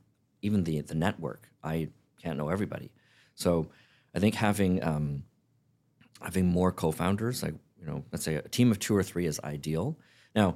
[0.41, 1.49] even the the network.
[1.63, 1.89] I
[2.21, 2.91] can't know everybody.
[3.35, 3.69] So
[4.15, 5.23] i think having um,
[6.21, 9.39] having more co-founders like you know let's say a team of two or three is
[9.43, 9.97] ideal.
[10.35, 10.55] Now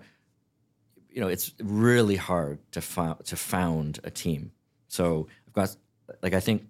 [1.14, 4.52] you know it's really hard to fo- to found a team
[4.88, 5.76] so i've got
[6.22, 6.68] like i think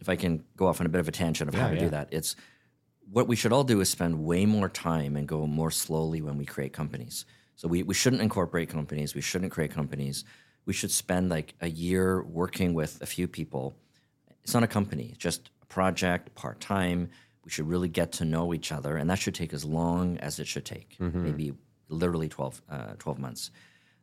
[0.00, 1.80] if i can go off on a bit of a tangent of how to yeah.
[1.80, 2.36] do that it's
[3.12, 6.38] what we should all do is spend way more time and go more slowly when
[6.38, 7.26] we create companies.
[7.56, 9.14] So we, we shouldn't incorporate companies.
[9.14, 10.24] We shouldn't create companies.
[10.64, 13.76] We should spend like a year working with a few people.
[14.42, 17.10] It's not a company, it's just a project, part time.
[17.44, 18.96] We should really get to know each other.
[18.96, 21.52] And that should take as long as it should take, maybe
[21.88, 23.50] literally 12, uh, 12 months.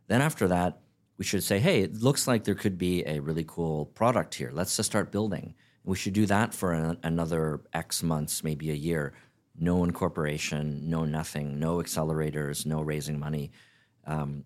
[0.10, 0.80] Then after that,
[1.18, 4.50] we should say, hey, it looks like there could be a really cool product here.
[4.52, 5.54] Let's just start building.
[5.84, 9.14] We should do that for an, another X months, maybe a year.
[9.58, 13.52] No incorporation, no nothing, no accelerators, no raising money.
[14.06, 14.46] Um,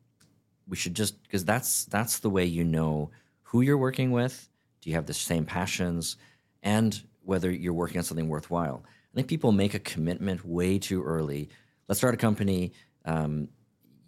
[0.68, 3.12] we should just because that's that's the way you know
[3.44, 4.50] who you're working with.
[4.82, 6.18] Do you have the same passions,
[6.62, 8.84] and whether you're working on something worthwhile?
[8.86, 11.50] I think people make a commitment way too early.
[11.88, 12.74] Let's start a company.
[13.06, 13.50] Um,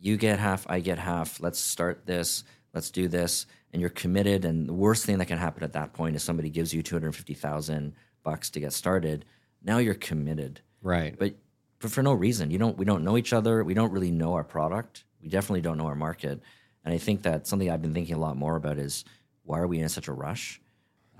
[0.06, 1.40] you get half, I get half.
[1.42, 2.44] Let's start this.
[2.74, 3.46] Let's do this.
[3.72, 4.46] And you're committed.
[4.46, 6.96] And the worst thing that can happen at that point is somebody gives you two
[6.96, 9.26] hundred fifty thousand bucks to get started.
[9.64, 11.18] Now you're committed, Right.
[11.18, 11.36] but
[11.80, 12.52] but for no reason.
[12.52, 12.78] You don't.
[12.78, 13.64] We don't know each other.
[13.64, 15.04] We don't really know our product.
[15.22, 16.42] We definitely don't know our market.
[16.84, 19.04] And I think that something I've been thinking a lot more about is
[19.44, 20.62] why are we in such a rush?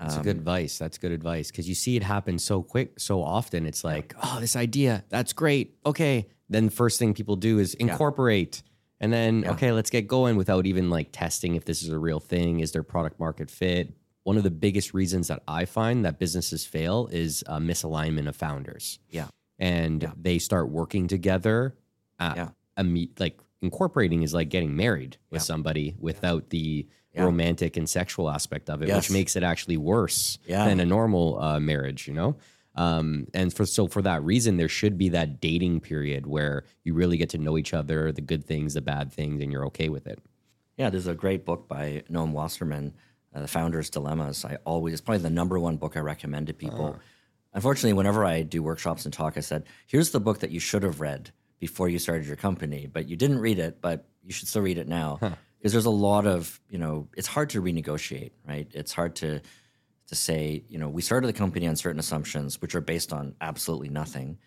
[0.00, 0.78] That's um, good advice.
[0.78, 3.66] That's good advice because you see it happen so quick, so often.
[3.66, 5.76] It's like, oh, this idea, that's great.
[5.84, 6.28] Okay.
[6.48, 8.62] Then first thing people do is incorporate.
[9.00, 12.20] And then, okay, let's get going without even like testing if this is a real
[12.20, 12.60] thing.
[12.60, 13.92] Is there product market fit?
[14.24, 18.34] One of the biggest reasons that I find that businesses fail is a misalignment of
[18.36, 18.98] founders.
[19.10, 19.28] Yeah.
[19.58, 21.76] And they start working together.
[22.18, 22.48] Uh, Yeah.
[22.78, 27.24] imme- like incorporating is like getting married with somebody without the Yeah.
[27.24, 28.96] romantic and sexual aspect of it, Yes.
[29.08, 30.66] which makes it actually worse Yeah.
[30.66, 32.36] than a normal uh, marriage, you know?
[32.76, 36.94] Um, and for so for that reason, there should be that dating period where you
[36.94, 39.88] really get to know each other, the good things, the bad things, and you're okay
[39.88, 40.20] with it.
[40.76, 42.94] Yeah, there's a great book by Noam Wasserman,
[43.34, 44.44] uh, The Founder's Dilemmas.
[44.44, 46.98] I always, it's probably the number one book I recommend to people.
[47.54, 50.82] Unfortunately, whenever I do workshops and talk, I said, here's the book that you should
[50.82, 54.48] have read before you started your company, but you didn't read it, but you should
[54.48, 55.18] still read it now.
[55.58, 58.70] Because there's a lot of, you know, it's hard to renegotiate, right?
[58.74, 59.40] It's hard to,
[60.08, 63.34] to say, you know, we started the company on certain assumptions, which are based on
[63.40, 64.38] absolutely nothing.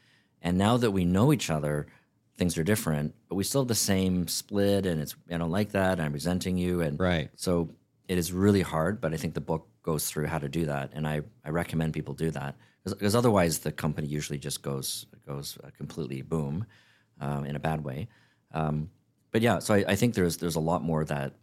[0.42, 1.88] And now that we know each other,
[2.38, 5.72] things are different, but we still have the same split and it's, I don't like
[5.74, 6.00] that.
[6.00, 6.82] I'm resenting you.
[6.82, 7.30] And Right.
[7.36, 7.70] so
[8.08, 10.92] it is really hard, but I think the book goes through how to do that.
[10.94, 15.58] And I, I recommend people do that because otherwise the company usually just goes, goes
[15.64, 16.66] uh, completely boom
[17.20, 18.08] um, in a bad way.
[18.54, 18.90] Um,
[19.32, 21.34] but yeah, so I, I think there's, there's a lot more that,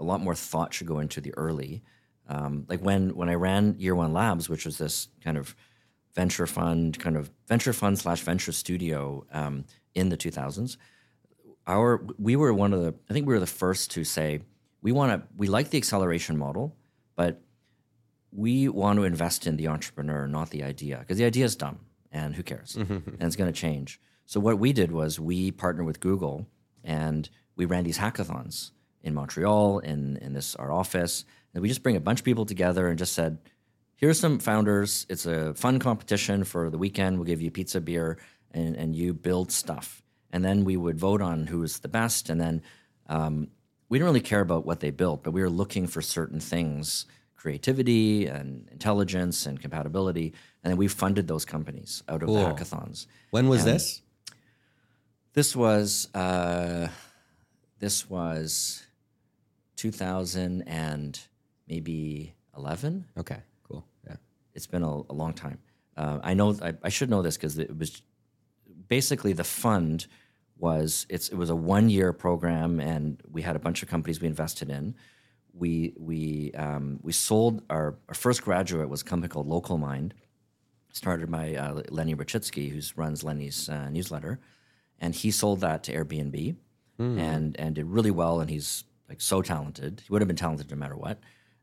[0.00, 1.82] a lot more thought should go into the early.
[2.28, 5.54] Um, like when when I ran Year One Labs, which was this kind of
[6.14, 10.76] venture fund, kind of venture fund slash venture studio um, in the 2000s.
[11.66, 14.40] Our we were one of the I think we were the first to say
[14.82, 16.76] we want to we like the acceleration model,
[17.16, 17.40] but
[18.30, 21.80] we want to invest in the entrepreneur, not the idea, because the idea is dumb
[22.10, 24.00] and who cares, and it's going to change.
[24.26, 26.46] So what we did was we partnered with Google
[26.82, 31.82] and we ran these hackathons in Montreal in in this our office, and we just
[31.82, 33.38] bring a bunch of people together and just said,
[33.96, 35.06] here's some founders.
[35.08, 37.16] It's a fun competition for the weekend.
[37.16, 38.18] We'll give you pizza, beer,
[38.52, 40.02] and, and you build stuff.
[40.32, 42.28] And then we would vote on who was the best.
[42.28, 42.62] And then
[43.08, 43.48] um,
[43.88, 47.06] we didn't really care about what they built, but we were looking for certain things
[47.36, 50.32] creativity and intelligence and compatibility.
[50.62, 53.06] And then we funded those companies out of the hackathons.
[53.30, 54.00] When was this?
[55.34, 56.88] This was uh,
[57.80, 58.86] this was
[59.76, 61.20] 2000 and
[61.68, 63.84] maybe 11 Okay, cool.
[64.06, 64.16] Yeah.
[64.54, 65.58] it's been a, a long time.
[65.96, 68.02] Uh, I know I, I should know this because it was
[68.88, 70.06] basically the fund
[70.56, 74.20] was it's it was a one year program and we had a bunch of companies
[74.20, 74.94] we invested in.
[75.52, 80.12] We we um, we sold our, our first graduate was a company called LocalMind,
[80.92, 84.40] started by uh, Lenny Rachitsky, who runs Lenny's uh, newsletter,
[84.98, 86.56] and he sold that to Airbnb,
[86.98, 88.40] and and did really well.
[88.40, 90.02] And he's like so talented.
[90.04, 91.20] He would have been talented no matter what.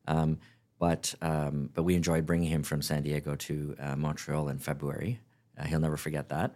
[0.08, 0.40] Um,
[0.80, 5.20] but um, but we enjoyed bringing him from San Diego to uh, Montreal in February.
[5.58, 6.56] Uh, he'll never forget that.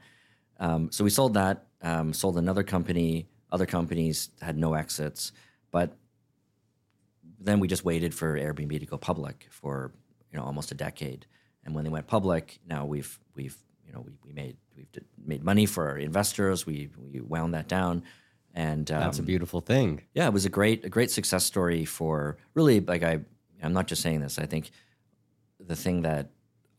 [0.59, 1.65] Um, so we sold that.
[1.81, 3.27] Um, sold another company.
[3.51, 5.31] Other companies had no exits,
[5.71, 5.95] but
[7.39, 9.91] then we just waited for Airbnb to go public for
[10.31, 11.27] you know almost a decade.
[11.63, 13.55] And when they went public, now we've we've
[13.85, 14.87] you know we, we made we've
[15.23, 16.65] made money for our investors.
[16.65, 18.03] We we wound that down,
[18.55, 20.01] and um, That's a beautiful thing.
[20.15, 23.19] yeah, it was a great a great success story for really like I
[23.65, 24.37] I'm not just saying this.
[24.39, 24.71] I think
[25.59, 26.29] the thing that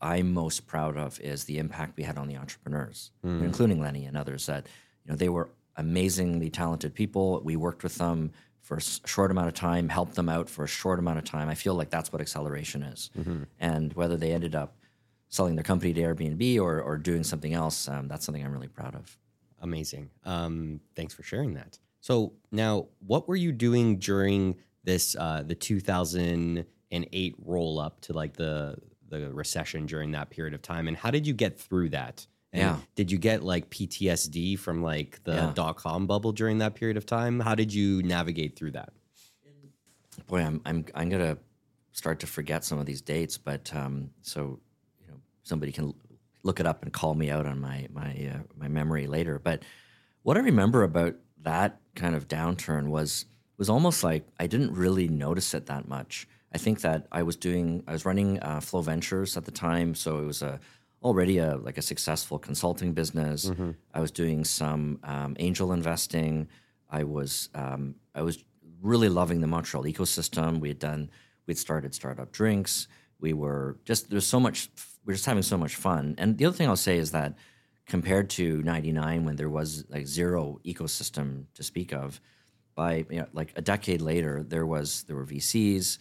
[0.01, 4.15] I'm most proud of is the impact we had on the entrepreneurs, including Lenny and
[4.15, 4.45] others.
[4.45, 4.67] That
[5.03, 7.41] you know they were amazingly talented people.
[7.43, 8.31] We worked with them
[8.61, 11.47] for a short amount of time, helped them out for a short amount of time.
[11.49, 13.09] I feel like that's what acceleration is.
[13.59, 14.75] And whether they ended up
[15.29, 18.67] selling their company to Airbnb or or doing something else, um, that's something I'm really
[18.67, 19.17] proud of.
[19.61, 20.09] Amazing.
[20.25, 21.79] Um, thanks for sharing that.
[21.99, 25.55] So now, what were you doing during this uh, the
[26.91, 28.75] 2008 roll up to like the
[29.09, 32.27] the recession during that period of time, and how did you get through that?
[32.51, 32.77] And Yeah.
[32.95, 35.51] Did you get like PTSD from like the Yeah.
[35.53, 37.39] dot com bubble during that period of time?
[37.39, 38.93] How did you navigate through that?
[40.27, 41.37] boy, I'm I'm I'm gonna
[41.91, 44.59] start to forget some of these dates, but um, so
[44.99, 45.93] you know somebody can
[46.43, 49.39] look it up and call me out on my my uh, my memory later.
[49.39, 49.63] But
[50.23, 53.25] what I remember about that kind of downturn was
[53.57, 56.27] was almost like I didn't really notice it that much.
[56.53, 59.95] I think that I was doing I was running uh, Flow Ventures at the time,
[59.95, 60.59] so it was a
[61.03, 63.49] already a like a successful consulting business.
[63.49, 63.71] Mm-hmm.
[63.93, 66.47] I was doing some um, angel investing.
[66.89, 68.43] I was um, I was
[68.81, 70.59] really loving the Montreal ecosystem.
[70.59, 71.09] We had done
[71.47, 72.87] we'd started startup drinks.
[73.19, 74.69] We were just there's so much
[75.05, 76.15] we are just having so much fun.
[76.17, 77.35] And the other thing I'll say is that
[77.87, 82.19] compared to 99 when there was like zero ecosystem to speak of
[82.75, 85.97] by you know, like a decade later there was there were vcs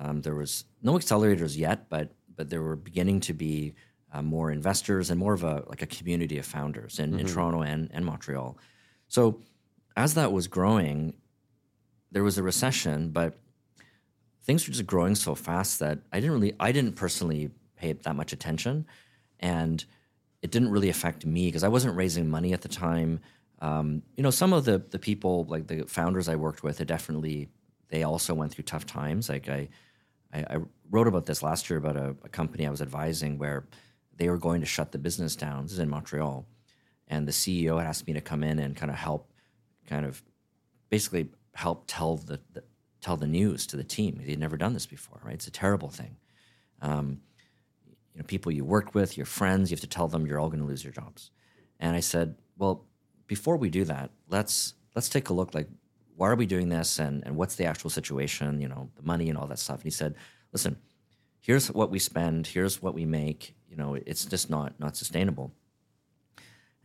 [0.00, 3.74] um, there was no accelerators yet but but there were beginning to be
[4.12, 7.20] uh, more investors and more of a like a community of founders in, mm-hmm.
[7.20, 8.58] in toronto and, and montreal
[9.08, 9.40] so
[9.96, 11.14] as that was growing
[12.10, 13.38] there was a recession but
[14.42, 18.16] things were just growing so fast that i didn't really i didn't personally pay that
[18.16, 18.84] much attention
[19.38, 19.84] and
[20.42, 23.20] it didn't really affect me because I wasn't raising money at the time.
[23.60, 26.86] Um, you know, some of the the people like the founders I worked with, it
[26.86, 27.48] definitely
[27.88, 29.28] they also went through tough times.
[29.28, 29.68] Like I,
[30.32, 30.56] I, I
[30.90, 33.66] wrote about this last year about a, a, company I was advising where
[34.16, 35.64] they were going to shut the business down.
[35.64, 36.46] This is in Montreal,
[37.08, 39.32] and the CEO had asked me to come in and kind of help,
[39.86, 40.22] kind of,
[40.88, 42.62] basically help tell the, the
[43.00, 44.20] tell the news to the team.
[44.22, 45.34] He had never done this before, right?
[45.34, 46.16] It's a terrible thing.
[46.82, 47.20] Um,
[48.14, 50.48] you know, people you work with, your friends, you have to tell them you're all
[50.48, 51.30] going to lose your jobs.
[51.78, 52.84] And I said, well,
[53.26, 55.54] before we do that, let's let's take a look.
[55.54, 55.68] Like,
[56.20, 58.60] why are we doing this, and and what's the actual situation?
[58.60, 59.78] You know, the money and all that stuff.
[59.78, 60.16] And he said,
[60.52, 60.76] listen,
[61.40, 63.54] here's what we spend, here's what we make.
[63.70, 65.50] You know, it's just not not sustainable.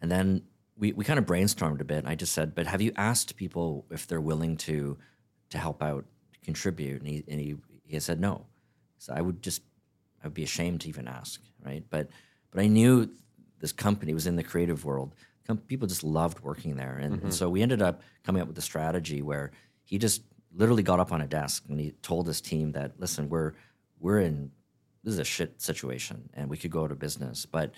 [0.01, 0.43] And then
[0.77, 2.05] we, we kind of brainstormed a bit.
[2.05, 4.97] I just said, but have you asked people if they're willing to
[5.49, 7.01] to help out, to contribute?
[7.01, 8.45] And he and he, he said no.
[8.99, 9.63] So I would just
[10.23, 11.83] I would be ashamed to even ask, right?
[11.89, 12.07] But
[12.51, 13.09] but I knew
[13.59, 15.13] this company was in the creative world.
[15.68, 17.26] People just loved working there, and, mm-hmm.
[17.26, 19.52] and, so we ended up coming up with a strategy where
[19.84, 20.24] he just
[20.56, 23.54] literally got up on a desk and he told his team that, listen, we're
[24.00, 24.52] we're in
[25.04, 27.72] this is a shit situation, and we could go to business, but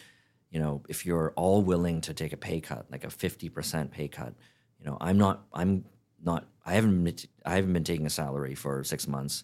[0.50, 3.92] you know, if you're all willing to take a pay cut, like a fifty percent
[3.92, 4.34] pay cut,
[4.80, 5.84] you know, I'm not, I'm
[6.24, 9.44] not, I haven't, been, I haven't been taking a salary for six months,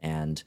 [0.00, 0.42] and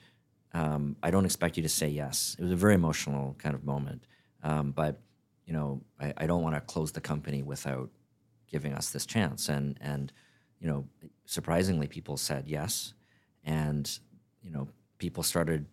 [0.53, 2.35] um, I don't expect you to say yes.
[2.37, 4.05] It was a very emotional kind of moment.
[4.43, 5.01] Um, but,
[5.45, 7.89] you know, I, I don't want to close the company without
[8.47, 9.49] giving us this chance.
[9.49, 10.11] And, and,
[10.59, 10.85] you know,
[11.25, 12.93] surprisingly, people said yes.
[13.43, 13.89] And,
[14.41, 14.67] you know,
[14.97, 15.65] people started,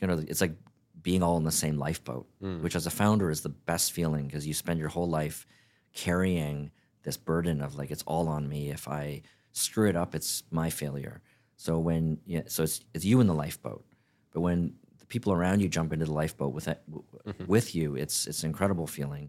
[0.00, 0.56] you know, it's like
[1.02, 2.60] being all in the same lifeboat, mm.
[2.62, 5.46] which as a founder is the best feeling because you spend your whole life
[5.94, 6.70] carrying
[7.02, 8.70] this burden of like, it's all on me.
[8.70, 11.20] If I screw it up, it's my failure.
[11.56, 13.84] So when, yeah, so it's, it's you in the lifeboat
[14.32, 14.74] but when
[15.10, 17.44] people around you jump into the lifeboat with it, mm-hmm.
[17.46, 19.28] with you, it's it's an incredible feeling.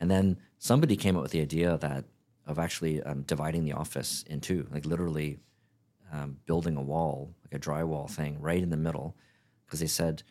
[0.00, 2.04] And then somebody came up with the idea that
[2.46, 5.38] of actually um, dividing the office in two, like literally
[6.10, 9.14] um, building a wall, like a drywall thing, right in the middle,
[9.66, 10.22] because they said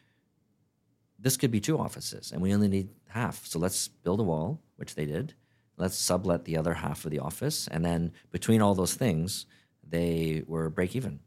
[1.19, 3.45] this could be two offices, and we only need half.
[3.45, 5.35] So let's build a wall, which they did.
[5.77, 9.45] Let's sublet the other half of the office, and then between all those things,
[9.87, 11.19] they were break even.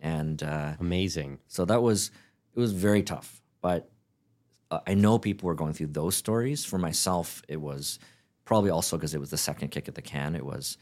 [0.00, 1.40] And uh, amazing.
[1.48, 2.10] So that was
[2.54, 3.40] it was very tough.
[3.60, 3.90] But
[4.70, 6.64] uh, I know people were going through those stories.
[6.64, 7.98] For myself, it was
[8.44, 10.34] probably also because it was the second kick at the can.
[10.34, 10.78] It was,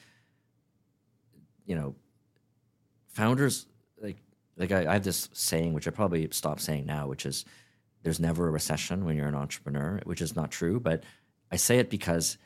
[1.64, 1.94] you know,
[3.08, 3.66] founders
[4.00, 4.16] like
[4.56, 7.44] like I, I have this saying which I probably stop saying now, which is
[8.02, 10.78] there's never a recession when you're an entrepreneur, which is not true.
[10.78, 11.02] But
[11.50, 12.38] I say it because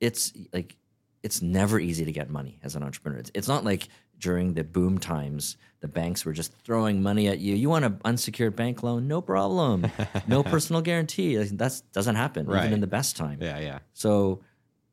[0.00, 0.76] it's like
[1.22, 3.18] it's never easy to get money as an entrepreneur.
[3.18, 3.88] It's, it's not like
[4.18, 7.54] during the boom times, the banks were just throwing money at you.
[7.54, 9.06] You want an unsecured bank loan?
[9.06, 9.86] No problem.
[10.26, 11.36] no personal guarantee.
[11.36, 12.60] That doesn't happen right.
[12.60, 13.38] even in the best time.
[13.40, 13.78] Yeah, yeah.
[13.92, 14.40] So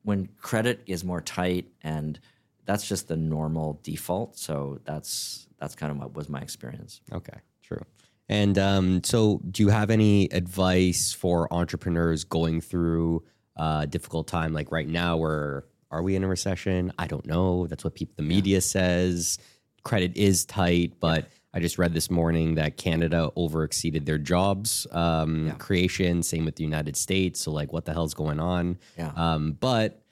[0.02, 2.18] when credit is more tight, and
[2.64, 4.38] that's just the normal default.
[4.38, 7.00] So that's that's kind of what was my experience.
[7.12, 7.82] Okay, true.
[8.28, 13.22] And um, so, do you have any advice for entrepreneurs going through
[13.56, 16.92] a difficult time, like right now, where are we in a recession?
[16.98, 17.66] I don't know.
[17.66, 18.60] That's what people, the media yeah.
[18.60, 19.38] says.
[19.84, 24.86] Credit is tight, but I just read this morning that Canada over exceeded their jobs
[24.90, 25.54] um, yeah.
[25.54, 26.22] creation.
[26.22, 27.40] Same with the United States.
[27.40, 28.78] So, like, what the hell's going on?
[28.98, 29.12] Yeah.
[29.14, 30.02] Um, but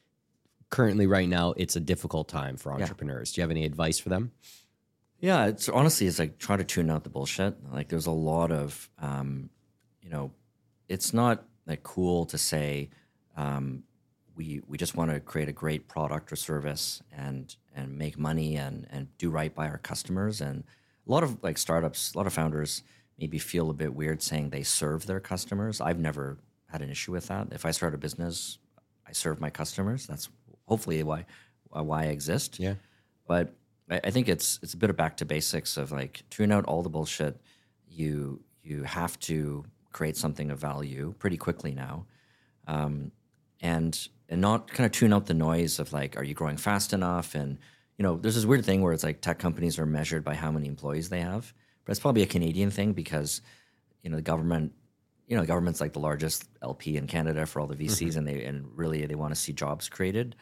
[0.70, 3.32] currently, right now, it's a difficult time for entrepreneurs.
[3.32, 4.32] Do you have any advice for them?
[5.18, 7.56] Yeah, it's honestly, it's like try to tune out the bullshit.
[7.72, 9.50] Like, there's a lot of, um,
[10.02, 10.30] you know,
[10.88, 12.90] it's not like cool to say,
[13.36, 13.82] um,
[14.36, 18.56] we we just want to create a great product or service and and make money
[18.56, 20.64] and and do right by our customers and
[21.06, 22.82] a lot of like startups, a lot of founders
[23.18, 25.80] maybe feel a bit weird saying they serve their customers.
[25.80, 27.48] I've never had an issue with that.
[27.52, 28.58] If I start a business,
[29.06, 30.06] I serve my customers.
[30.06, 30.28] That's
[30.66, 31.26] hopefully why
[31.70, 32.58] why I exist.
[32.58, 32.74] Yeah.
[33.26, 33.54] But
[33.90, 36.64] I, I think it's it's a bit of back to basics of like tune out
[36.64, 37.40] all the bullshit.
[37.88, 42.06] You you have to create something of value pretty quickly now,
[42.66, 43.12] um,
[43.60, 46.92] and and not kind of tune out the noise of like, are you growing fast
[46.92, 47.34] enough?
[47.34, 47.58] And
[47.98, 50.50] you know, there's this weird thing where it's like tech companies are measured by how
[50.50, 51.52] many employees they have,
[51.84, 53.40] but it's probably a Canadian thing because
[54.02, 54.72] you know the government
[55.26, 58.18] you know, the government's like the largest LP in Canada for all the VCs, mm-hmm.
[58.18, 60.36] and they and really they want to see jobs created.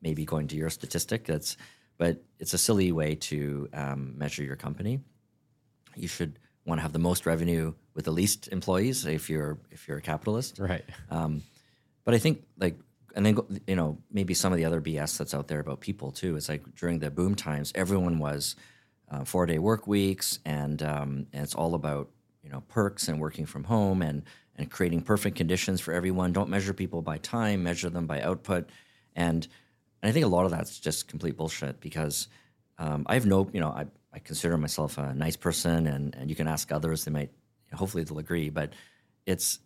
[0.00, 1.56] Maybe going to your statistic, that's
[1.98, 5.00] but it's a silly way to um, measure your company.
[5.94, 9.86] You should want to have the most revenue with the least employees if you're if
[9.86, 10.84] you're a capitalist, right?
[11.10, 11.42] Um,
[12.04, 12.78] but I think like
[13.14, 16.10] and then you know maybe some of the other BS that's out there about people
[16.10, 16.36] too.
[16.36, 18.56] It's like during the boom times, everyone was
[19.10, 22.10] uh, four day work weeks, and um, and it's all about
[22.42, 24.22] you know perks and working from home and
[24.56, 26.32] and creating perfect conditions for everyone.
[26.32, 28.70] Don't measure people by time, measure them by output,
[29.14, 29.46] and
[30.02, 32.28] and I think a lot of that's just complete bullshit because
[32.78, 36.28] um, I have no you know I, I consider myself a nice person and and
[36.28, 37.30] you can ask others they might
[37.72, 38.74] hopefully they'll agree but
[39.24, 39.60] it's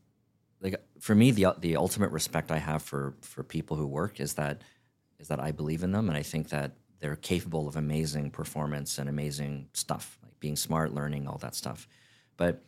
[0.61, 4.35] like for me the the ultimate respect I have for for people who work is
[4.35, 4.63] that
[5.21, 8.99] is that I believe in them and I think that they're capable of amazing performance
[8.99, 11.87] and amazing stuff like being smart learning all that stuff
[12.37, 12.65] but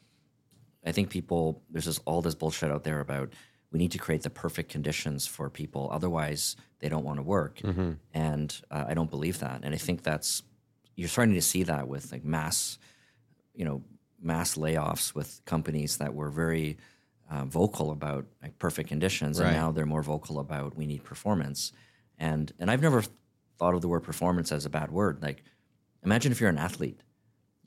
[0.86, 3.32] I think people there's just all this bullshit out there about
[3.72, 7.59] we need to create the perfect conditions for people, otherwise they don't want to work.
[7.59, 7.93] Mm-hmm.
[8.14, 9.61] And uh, I don't believe that.
[9.62, 10.43] And I think that's
[10.97, 12.78] you're starting to see that with like mass,
[13.55, 13.82] you know,
[14.20, 16.78] mass layoffs with companies that were very
[17.31, 19.49] uh, vocal about like perfect conditions, right.
[19.49, 21.72] and now they're more vocal about we need performance.
[22.18, 23.03] And and I've never
[23.59, 25.22] thought of the word performance as a bad word.
[25.22, 25.43] Like,
[26.03, 27.03] imagine if you're an athlete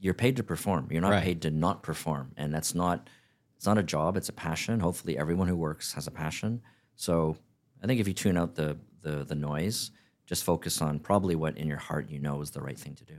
[0.01, 0.87] you're paid to perform.
[0.89, 1.23] You're not right.
[1.23, 3.07] paid to not perform, and that's not
[3.55, 4.17] it's not a job.
[4.17, 4.79] It's a passion.
[4.79, 6.61] Hopefully, everyone who works has a passion.
[6.95, 7.37] So
[7.81, 9.91] I think if you tune out the the, the noise,
[10.25, 13.05] just focus on probably what in your heart you know is the right thing to
[13.05, 13.17] do.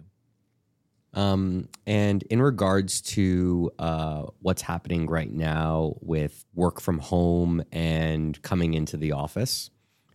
[1.14, 8.40] Um, and in regards to uh, what's happening right now with work from home and
[8.42, 9.70] coming into the office,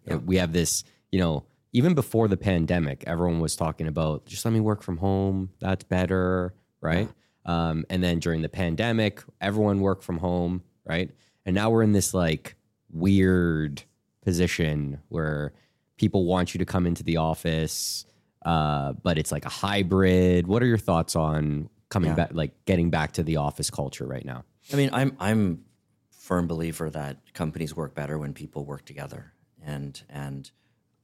[0.05, 0.15] yeah.
[0.15, 4.53] we have this, you know, even before the pandemic, everyone was talking about just let
[4.53, 5.51] me work from home.
[5.59, 7.09] That's better, right?
[7.45, 7.69] Yeah.
[7.69, 11.11] Um, and then during the pandemic, everyone worked from home, right?
[11.45, 12.55] And now we're in this like
[12.91, 13.83] weird
[14.23, 15.53] position where
[15.97, 18.05] people want you to come into the office,
[18.47, 20.47] uh, but it's like a hybrid.
[20.47, 22.15] What are your thoughts on coming yeah.
[22.15, 24.45] back, like getting back to the office culture right now?
[24.71, 25.65] I mean, I'm I'm
[26.11, 30.49] firm believer that companies work better when people work together, and and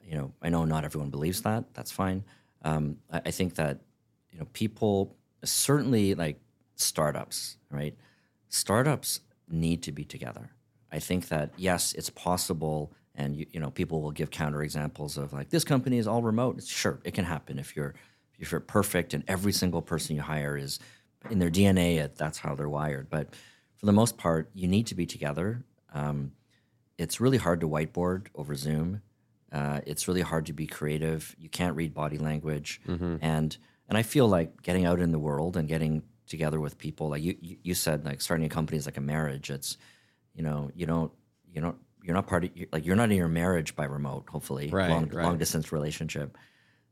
[0.02, 1.74] you know, I know not everyone believes that.
[1.74, 2.24] That's fine.
[2.62, 3.82] Um, I, I, think that
[4.32, 6.40] you know people certainly like
[6.76, 7.94] startups, right?
[8.48, 9.20] Startups
[9.50, 10.52] need to be together.
[10.94, 15.34] I think that yes, it's possible, and you, you know, people will give counterexamples of
[15.34, 16.64] like this company is all remote.
[16.64, 17.94] Sure, it can happen if you're
[18.40, 20.80] if you're perfect and every single person you hire is
[21.30, 22.10] in their DNA.
[22.16, 23.10] That's how they're wired.
[23.10, 23.34] But
[23.78, 25.64] for the most part, you need to be together.
[25.94, 26.32] Um,
[26.98, 29.02] it's really hard to whiteboard over Zoom
[29.54, 31.36] uh, it's really hard to be creative.
[31.38, 33.18] You can't read body language, mm-hmm.
[33.22, 33.56] and
[33.88, 37.10] and I feel like getting out in the world and getting together with people.
[37.10, 39.52] Like you, you said, like starting a company is like a marriage.
[39.52, 39.78] It's
[40.34, 41.12] you know you don't
[41.54, 44.26] you don't you're not part of like you're not in your marriage by remote.
[44.30, 45.24] Hopefully, right, long right.
[45.24, 46.38] long distance relationship.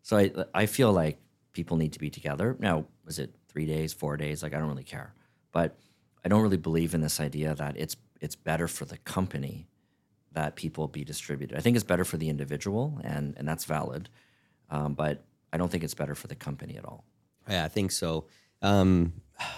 [0.01, 1.19] So I I feel like
[1.51, 2.55] people need to be together.
[2.59, 4.41] Now, was it three days, four days?
[4.41, 5.13] Like I don't really care,
[5.51, 5.77] but
[6.23, 9.67] I don't really believe in this idea that it's it's better for the company
[10.31, 11.57] that people be distributed.
[11.57, 14.09] I think it's better for the individual, and and that's valid,
[14.69, 17.03] um, but I don't think it's better for the company at all.
[17.49, 18.27] Yeah, I think so.
[18.61, 19.13] Um,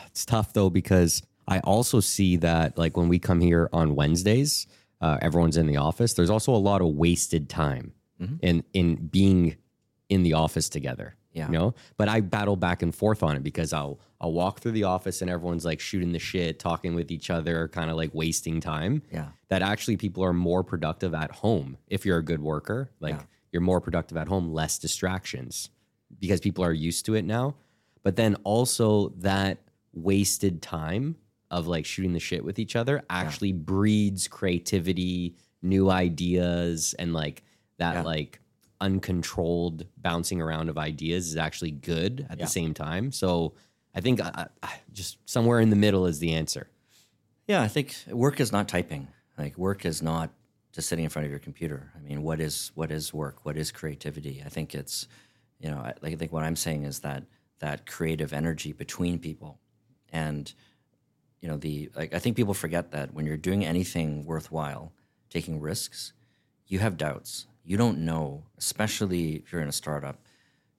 [0.08, 4.68] it's tough though because I also see that like when we come here on Wednesdays,
[5.04, 6.14] uh, everyone's in the office.
[6.14, 7.92] There's also a lot of wasted time
[8.22, 8.36] mm-hmm.
[8.42, 9.58] in in being
[10.08, 11.16] in the office together.
[11.34, 11.48] Yeah.
[11.48, 11.76] You know?
[11.98, 15.22] But I battle back and forth on it because I'll I'll walk through the office
[15.22, 19.02] and everyone's like shooting the shit, talking with each other, kind of like wasting time.
[19.12, 19.28] Yeah.
[19.50, 22.90] That actually people are more productive at home if you're a good worker.
[23.02, 23.24] Like yeah.
[23.52, 25.70] you're more productive at home, less distractions
[26.18, 27.56] because people are used to it now.
[28.04, 29.58] But then also that
[29.92, 31.18] wasted time
[31.54, 33.58] of like shooting the shit with each other actually yeah.
[33.58, 37.44] breeds creativity, new ideas, and like
[37.78, 38.02] that yeah.
[38.02, 38.40] like
[38.82, 42.46] uncontrolled bouncing around of ideas is actually good at yeah.
[42.46, 43.12] the same time.
[43.12, 43.54] So
[43.94, 46.68] I think uh, uh, just somewhere in the middle is the answer.
[47.48, 49.08] Yeah, I think work is not typing.
[49.38, 50.32] Like work is not
[50.72, 51.92] just sitting in front of your computer.
[51.96, 53.46] I mean, what is what is work?
[53.46, 54.42] What is creativity?
[54.44, 55.08] I think it's,
[55.60, 57.26] you know, I, I think what I'm saying is that
[57.60, 59.60] that creative energy between people.
[60.12, 60.52] And
[61.44, 64.94] you know, the like I think people forget that when you're doing anything worthwhile,
[65.30, 66.14] taking risks,
[66.68, 67.48] you have doubts.
[67.66, 70.26] You don't know, especially if you're in a startup,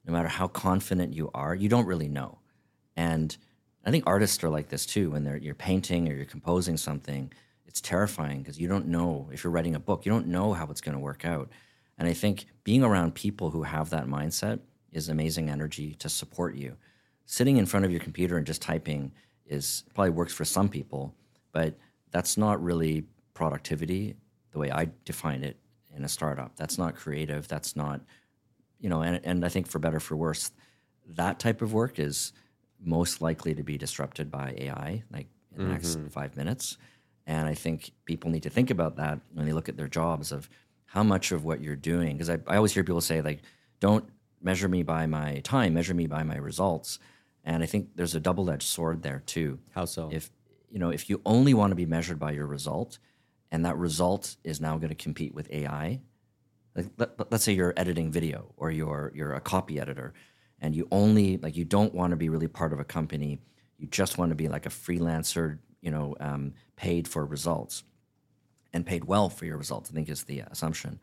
[0.06, 2.38] no matter how confident you are, you don't really know.
[2.96, 3.36] And
[3.84, 5.10] I think artists are like this too.
[5.10, 7.30] When they're you're painting or you're composing something,
[7.66, 10.66] it's terrifying because you don't know if you're writing a book, you don't know how
[10.68, 11.50] it's going to work out.
[11.98, 14.60] And I think being around people who have that mindset
[14.92, 16.78] is amazing energy to support you.
[17.26, 19.12] Sitting in front of your computer and just typing
[19.46, 21.14] is probably works for some people,
[21.52, 21.74] but
[22.10, 24.16] that's not really productivity
[24.52, 25.56] the way I define it
[25.94, 26.56] in a startup.
[26.56, 27.48] That's not creative.
[27.48, 28.00] That's not,
[28.80, 30.50] you know, and, and I think for better for worse,
[31.06, 32.32] that type of work is
[32.82, 35.26] most likely to be disrupted by AI, like
[35.56, 36.08] in the next mm-hmm.
[36.08, 36.78] five minutes.
[37.26, 40.32] And I think people need to think about that when they look at their jobs
[40.32, 40.48] of
[40.86, 42.12] how much of what you're doing.
[42.12, 43.40] Because I, I always hear people say, like,
[43.80, 44.08] don't
[44.42, 46.98] measure me by my time, measure me by my results.
[47.44, 49.58] And I think there's a double edged sword there too.
[49.74, 50.08] How so?
[50.10, 50.30] If
[50.70, 52.98] you know, if you only want to be measured by your result,
[53.52, 56.00] and that result is now going to compete with AI,
[56.74, 60.14] like let, let's say you're editing video or you're you're a copy editor,
[60.60, 63.40] and you only like you don't want to be really part of a company.
[63.78, 67.84] You just want to be like a freelancer, you know, um, paid for results,
[68.72, 69.90] and paid well for your results.
[69.90, 70.98] I think is the assumption.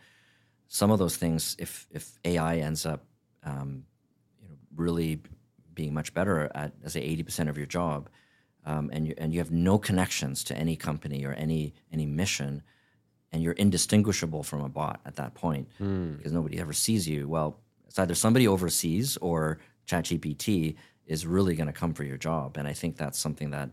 [0.68, 3.06] Some of those things, if if AI ends up,
[3.44, 3.86] um,
[4.42, 5.22] you know, really
[5.74, 8.10] being much better at, let's say, eighty percent of your job,
[8.66, 12.64] um, and you and you have no connections to any company or any any mission,
[13.32, 15.68] and you're indistinguishable from a bot at that point
[16.18, 17.28] because nobody ever sees you.
[17.28, 22.58] Well, it's either somebody overseas or ChatGPT is really going to come for your job,
[22.58, 23.70] and I think that's something that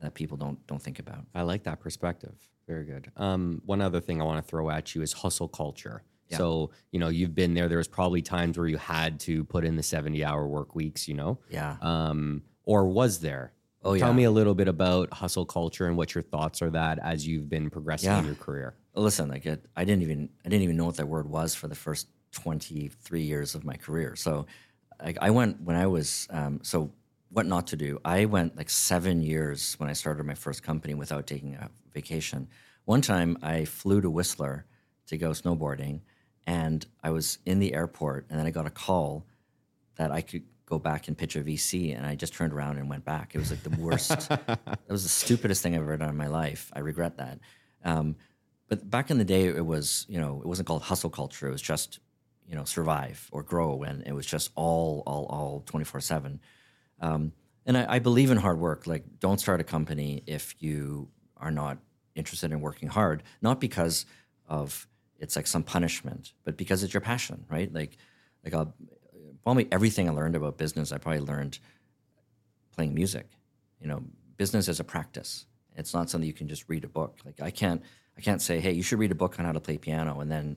[0.00, 1.24] that people don't don't think about.
[1.34, 2.34] I like that perspective.
[2.66, 3.10] Very good.
[3.16, 6.02] Um, one other thing I want to throw at you is hustle culture.
[6.36, 7.68] So, you know, you've been there.
[7.68, 11.08] There was probably times where you had to put in the 70 hour work weeks,
[11.08, 11.38] you know?
[11.50, 11.76] Yeah.
[11.80, 13.52] Um, or was there?
[13.84, 14.00] Oh, yeah.
[14.00, 14.16] Tell yeah.
[14.16, 17.48] me a little bit about hustle culture and what your thoughts are that as you've
[17.48, 18.74] been progressing in your career.
[18.94, 21.68] listen like it, i didn't even i didn't even know what that word was for
[21.68, 24.46] the first 23 years of my career so
[25.02, 26.92] like i went when i was um, so
[27.30, 30.94] what not to do i went like seven years when i started my first company
[30.94, 32.48] without taking a vacation
[32.84, 34.66] one time i flew to whistler
[35.06, 36.00] to go snowboarding
[36.46, 39.26] and i was in the airport and then i got a call
[39.96, 42.88] that i could go back and pitch a vc and i just turned around and
[42.88, 43.34] went back.
[43.34, 44.28] It was like the worst.
[44.30, 46.70] That was the stupidest thing i've ever done in my life.
[46.72, 47.40] I regret that.
[47.84, 48.16] Um,
[48.68, 51.46] but back in the day it was you know it wasn't called hustle culture.
[51.46, 52.00] It was just
[52.48, 56.40] you know survive or grow and it was just all all all 24 7
[57.00, 57.32] um,
[57.66, 58.86] and I, I believe in hard work.
[58.86, 61.78] Like don't start a company if you are not
[62.14, 63.22] interested in working hard.
[63.42, 64.06] Not because
[64.48, 64.86] of
[65.22, 67.96] it's like some punishment but because it's your passion right like
[68.44, 68.74] like I'll,
[69.44, 71.58] probably everything i learned about business i probably learned
[72.72, 73.28] playing music.
[73.80, 74.02] You know,
[74.36, 75.46] business is a practice.
[75.76, 77.18] It's not something you can just read a book.
[77.24, 77.82] Like I can't
[78.16, 80.30] I can't say, hey, you should read a book on how to play piano and
[80.30, 80.56] then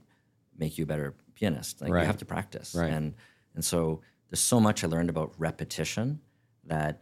[0.57, 1.81] make you a better pianist.
[1.81, 2.01] Like Right.
[2.01, 2.75] you have to practice.
[2.75, 2.91] Right.
[2.91, 3.13] And
[3.53, 6.19] and so there's so much I learned about repetition
[6.65, 7.01] that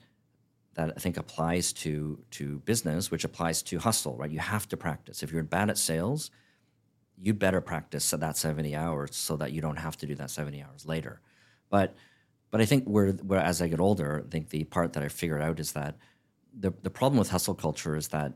[0.76, 4.32] that I think applies to to business, which applies to hustle, right?
[4.32, 5.24] You have to practice.
[5.24, 6.32] If you're bad at sales,
[7.22, 10.62] you better practice that 70 hours so that you don't have to do that 70
[10.64, 11.22] hours later.
[11.70, 11.96] But
[12.52, 15.08] but I think where, where as I get older, I think the part that I
[15.08, 15.96] figured out is that
[16.58, 18.34] the the problem with hustle culture is that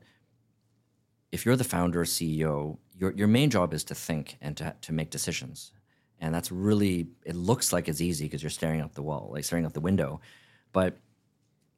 [1.32, 4.76] if you're the founder or CEO, your your main job is to think and to
[4.82, 5.72] to make decisions.
[6.20, 9.44] And that's really it looks like it's easy because you're staring out the wall, like
[9.44, 10.20] staring out the window.
[10.74, 10.98] But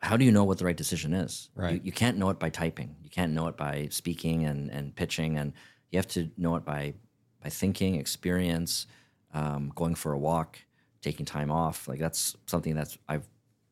[0.02, 1.50] how do you know what the right decision is?
[1.56, 1.74] Right.
[1.74, 2.95] You, you can't know it by typing.
[3.04, 5.52] You can't know it by speaking and, and pitching, and
[5.92, 6.94] you have to know it by
[7.42, 8.86] by thinking, experience,
[9.34, 10.60] um, going for a walk,
[11.02, 11.88] taking time off.
[11.88, 13.28] Like that's something that's I've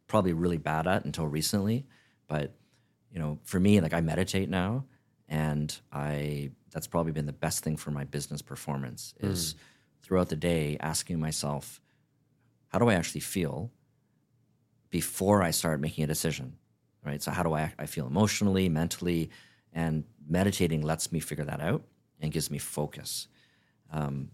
[0.08, 1.86] probably really bad at until recently.
[2.28, 2.54] But
[3.12, 4.86] you know, for me, like I meditate now,
[5.28, 9.56] and I that's probably been the best thing for my business performance is
[10.04, 11.82] throughout the day asking myself,
[12.68, 13.72] how do I actually feel
[14.90, 16.58] before I start making a decision,
[17.04, 17.22] right?
[17.22, 19.30] So how do I I feel emotionally, mentally,
[19.74, 21.84] and meditating lets me figure that out
[22.22, 23.28] and gives me focus.
[23.92, 24.30] Um,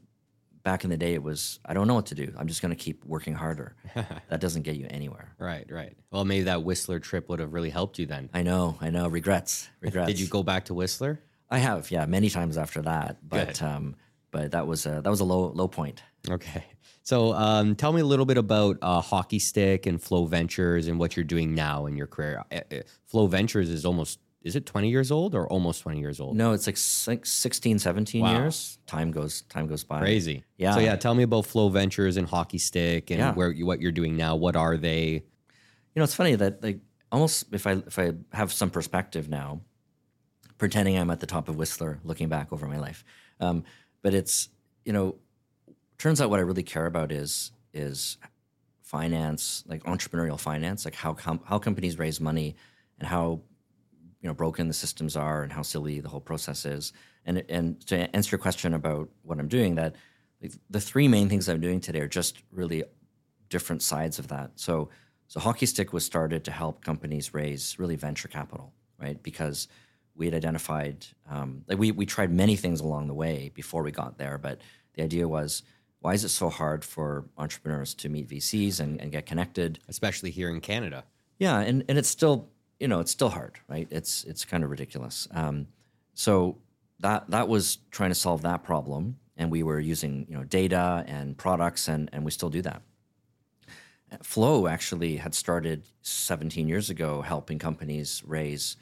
[0.63, 2.33] back in the day, it was I don't know what to do.
[2.37, 3.75] I'm just going to keep working harder.
[3.95, 5.35] that doesn't get you anywhere.
[5.37, 5.95] Right, right.
[6.11, 8.29] Well, maybe that Whistler trip would have really helped you then.
[8.33, 9.07] I know, I know.
[9.07, 10.07] Regrets, regrets.
[10.07, 11.19] Did you go back to Whistler?
[11.49, 13.17] I have, yeah, many times after that.
[13.27, 13.95] But um,
[14.31, 16.01] but that was a that was a low low point.
[16.29, 16.63] Okay.
[17.03, 21.17] So um, tell me a little bit about uh, Hockeystick and Flow Ventures and what
[21.17, 22.43] you're doing now in your career.
[22.49, 26.19] Uh, uh, Flow Ventures is almost, is it 20 years old or almost 20 years
[26.19, 26.35] old?
[26.35, 28.31] No, it's like six, 16, 17 Wow.
[28.41, 28.77] years.
[28.85, 29.99] Time goes time goes by.
[30.01, 30.43] Crazy.
[30.57, 30.73] Yeah.
[30.73, 33.33] So yeah, tell me about Flow Ventures and Hockeystick and Yeah.
[33.33, 34.35] where you, what you're doing now.
[34.35, 35.23] What are they?
[35.95, 36.79] you know, it's funny that like
[37.11, 39.61] almost if I if I have some perspective now,
[40.57, 43.03] pretending I'm at the top of Whistler, looking back over my life,
[43.39, 43.63] um,
[44.01, 44.49] but it's
[44.85, 45.15] you know,
[45.97, 48.17] turns out what I really care about is is
[48.81, 52.55] finance, like entrepreneurial finance, like how com- how companies raise money
[52.99, 53.41] and how
[54.23, 56.93] you know broken the systems are and how silly the whole process is.
[57.25, 59.95] And and to answer your question about what I'm doing, that
[60.69, 62.83] the three main things I'm doing today are just really
[63.49, 64.51] different sides of that.
[64.55, 64.89] So
[65.27, 69.21] so Hockeystick was started to help companies raise really venture capital, right?
[69.21, 69.67] Because
[70.15, 73.91] we had identified um, like we we tried many things along the way before we
[73.91, 74.61] got there, but
[74.93, 75.63] the idea was
[75.99, 79.79] why is it so hard for entrepreneurs to meet VCs and, and get connected?
[79.87, 81.05] especially here in Canada.
[81.39, 82.49] Yeah, and, and it's still
[82.83, 83.87] you know it's still hard, right?
[83.89, 85.25] It's it's kind of ridiculous.
[85.31, 85.67] Um,
[86.15, 86.57] so
[86.99, 91.05] that that was trying to solve that problem, and we were using you know data
[91.07, 92.81] and products, and and we still do that.
[94.21, 98.75] Flow actually had started 17 years ago, helping companies raise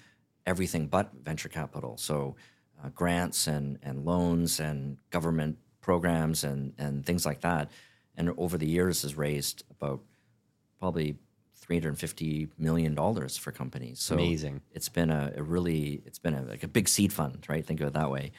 [0.48, 1.96] everything but venture capital.
[1.98, 2.36] So
[2.84, 7.70] uh, grants and and loans and government programs and and things like that.
[8.18, 10.02] And over the years has raised about
[10.80, 11.18] probably
[11.62, 14.00] 350 million dollars for companies.
[14.02, 14.62] So Amazing.
[14.74, 17.66] It's been a, a really it's been a, like a big seed fund, right?
[17.66, 18.32] Think of it that way.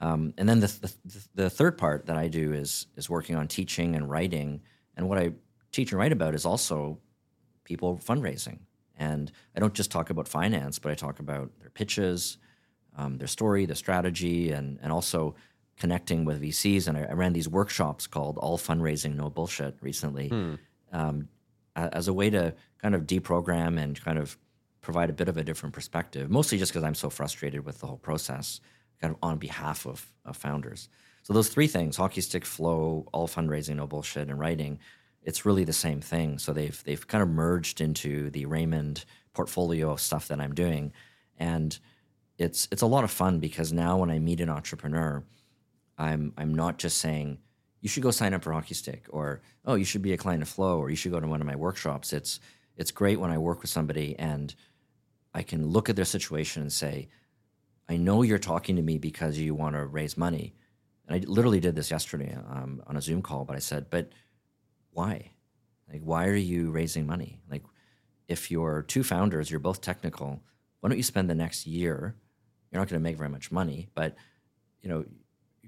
[0.00, 0.92] Um, and then the, the
[1.34, 4.60] the third part that I do is is working on teaching and writing.
[4.96, 5.32] And what I
[5.72, 6.98] teach and write about is also
[7.64, 8.58] people fundraising.
[8.96, 12.38] And I don't just talk about finance, but I talk about their pitches,
[12.96, 15.34] um, their story, their strategy, and and also
[15.76, 16.86] connecting with VCs.
[16.88, 20.58] And I, I ran these workshops called All Fundraising No Bullshit recently, um,
[20.92, 21.26] a-
[21.76, 24.38] as a way to kind of deprogram and kind of
[24.80, 26.30] provide a bit of a different perspective.
[26.30, 28.60] Mostly just because I'm so frustrated with the whole process,
[29.00, 30.88] kind of on behalf of, of founders.
[31.22, 34.78] So those three things: Hockeystick, flow, all fundraising, no bullshit, and writing.
[35.22, 36.38] It's really the same thing.
[36.38, 40.92] So they've they've kind of merged into the Raymond portfolio of stuff that I'm doing,
[41.38, 41.78] and
[42.38, 45.24] it's it's a lot of fun because now when I meet an entrepreneur,
[45.96, 47.38] I'm I'm not just saying
[47.84, 50.48] you should go sign up for Hockeystick or oh you should be a client of
[50.48, 52.14] Flow or you should go to one of my workshops.
[52.14, 52.40] It's
[52.78, 54.54] it's great when I work with somebody and
[55.34, 57.10] I can look at their situation and say,
[57.86, 60.54] I know you're talking to me because you want to raise money.
[61.06, 64.12] And I literally did this yesterday um, on a Zoom call, but I said, but
[64.92, 65.32] why?
[65.92, 67.42] Like, why are you raising money?
[67.50, 67.64] Like,
[68.28, 70.42] if you're two founders, you're both technical,
[70.80, 72.16] why don't you spend the next year?
[72.72, 74.16] You're not going to make very much money, but
[74.80, 75.04] you know,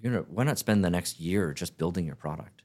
[0.01, 2.62] you're gonna why not spend the next year just building your product?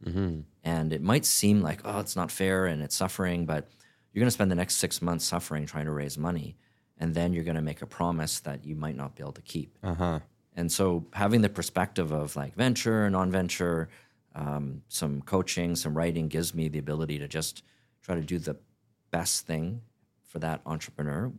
[0.64, 3.70] And it might seem like oh, it's not fair and it's suffering, but
[4.14, 6.58] you're going to spend the next six months suffering trying to raise money,
[6.98, 9.42] and then you're going to make a promise that you might not be able to
[9.42, 9.78] keep.
[9.84, 10.20] Uh huh.
[10.56, 13.90] And so having the perspective of like venture, and non-venture,
[14.36, 17.64] um, some coaching, some writing gives me the ability to just
[18.02, 18.58] try to do the
[19.12, 19.82] best thing
[20.28, 21.32] for that entrepreneur.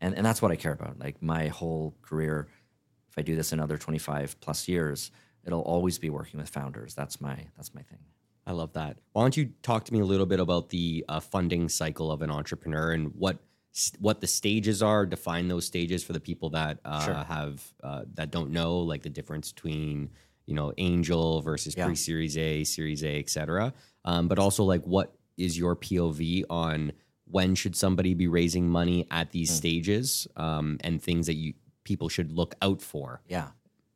[0.00, 0.98] And, and that's what I care about.
[0.98, 2.48] Like my whole career,
[3.10, 5.10] if I do this another 25 plus years,
[5.46, 6.94] it'll always be working with founders.
[6.94, 7.98] That's my, that's my thing.
[8.46, 8.98] I love that.
[9.12, 12.20] Why don't you talk to me a little bit about the uh, funding cycle of
[12.22, 13.38] an entrepreneur and what
[13.98, 15.04] what the stages are?
[15.06, 17.14] Define those stages for the people that uh, Sure.
[17.14, 20.10] have uh, that don't know, like the difference between
[20.46, 21.86] you know angel versus Yeah.
[21.86, 23.72] pre-series A, Series A, et cetera.
[24.04, 26.92] Um, but also like what is your POV on
[27.24, 29.56] when should somebody be raising money at these Hmm.
[29.56, 33.22] stages um, and things that you people should look out for?
[33.26, 33.48] Yeah,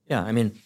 [0.09, 0.23] yeah.
[0.25, 0.59] I mean,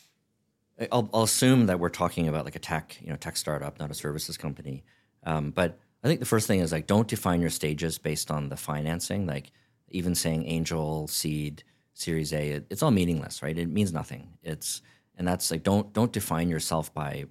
[0.91, 3.91] I'll, I'll assume that we're talking about like a tech, you know, tech startup, not
[3.91, 4.85] a services company.
[5.25, 8.49] Um, but I think the first thing is like don't define your stages based on
[8.49, 9.27] the financing.
[9.27, 9.53] Like
[9.89, 11.63] even saying angel, seed,
[11.95, 13.57] Series A, it, it's all meaningless, right?
[13.57, 14.29] It means nothing.
[14.43, 14.83] It's
[15.17, 17.27] and that's like don't don't define yourself by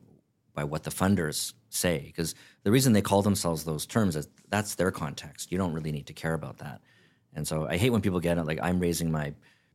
[0.54, 4.76] by what the funders say because the reason they call themselves those terms is that's
[4.76, 5.52] their context.
[5.52, 6.82] You don't really need to care about that.
[7.34, 9.34] And so I hate when people get it like I'm raising my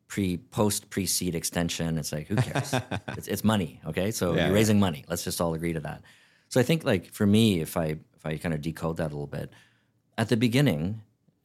[0.08, 1.98] pre post pre seed extension.
[1.98, 2.74] It's like who cares?
[3.08, 4.10] it's, it's money, okay?
[4.10, 4.54] So Yeah, you're yeah.
[4.54, 5.04] raising money.
[5.08, 6.02] Let's just all agree to that.
[6.48, 9.14] So I think like for me, if I if I kind of decode that a
[9.14, 9.50] little bit,
[10.16, 11.02] at the beginning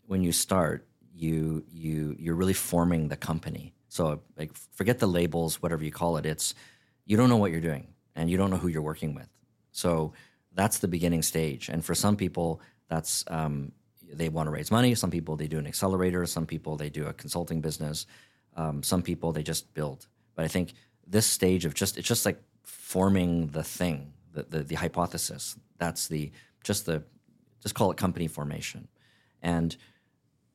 [0.07, 3.73] when you start, you you you're really forming the company.
[3.87, 6.25] So like forget the labels, whatever you call it.
[6.25, 6.53] It's
[7.05, 9.27] you don't know what you're doing and you don't know who you're working with.
[9.71, 10.13] So
[10.53, 11.69] that's the beginning stage.
[11.69, 13.71] And for some people, that's um,
[14.13, 14.95] they want to raise money.
[14.95, 16.25] Some people they do an accelerator.
[16.25, 18.05] Some people they do a consulting business.
[18.55, 20.07] Um, some people they just build.
[20.35, 20.73] But I think
[21.07, 25.55] this stage of just it's just like forming the thing, the the, the hypothesis.
[25.77, 26.31] That's the
[26.63, 27.03] just the
[27.61, 28.87] just call it company formation,
[29.41, 29.75] and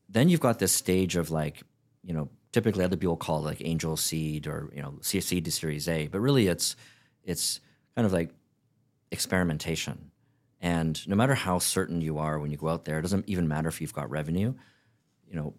[0.09, 1.63] then you've got this stage of like
[2.03, 5.51] you know typically other people call it like angel seed or you know seed to
[5.53, 6.77] series a but really it's
[7.25, 7.61] it's
[7.95, 8.31] kind of like
[9.11, 10.11] experimentation
[10.61, 13.47] And no matter how certain you are when you go out there, it doesn't even
[13.47, 14.55] matter if you've got revenue.
[15.29, 15.55] You know,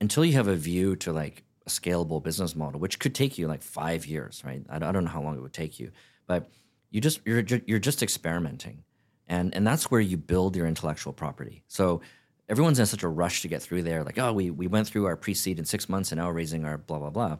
[0.00, 3.46] until you have a view to like a scalable business model, which could take you
[3.46, 4.64] like five years, right?
[4.68, 5.90] I, don't know how long it would take you,
[6.26, 6.50] but
[6.90, 8.84] you just you're you're just experimenting,
[9.26, 11.62] and and that's where you build your intellectual property.
[11.68, 12.00] So
[12.48, 15.06] everyone's in such a rush to get through there, like oh we we went through
[15.06, 17.36] our pre-seed in six months and now we're raising our blah blah blah.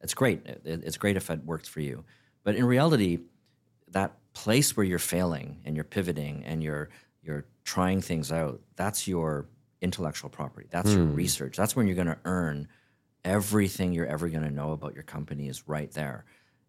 [0.00, 0.46] It's great.
[0.46, 2.04] It, it's great if it works for you,
[2.44, 3.18] but in reality,
[3.88, 6.88] that place where you're failing and you're pivoting and you're
[7.22, 9.46] you're trying things out, that's your
[9.80, 10.68] intellectual property.
[10.70, 11.14] That's your hmm.
[11.14, 11.56] research.
[11.56, 12.68] That's when you're going to earn
[13.24, 16.24] everything you're ever going to know about your company is right there.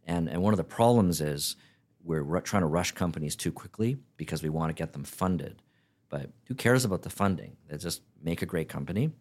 [0.05, 1.55] And and one of the problems is
[2.03, 5.61] we're ru- trying to rush companies too quickly because we want to get them funded.
[6.09, 7.57] But who cares about the funding?
[7.69, 9.11] They just make a great company.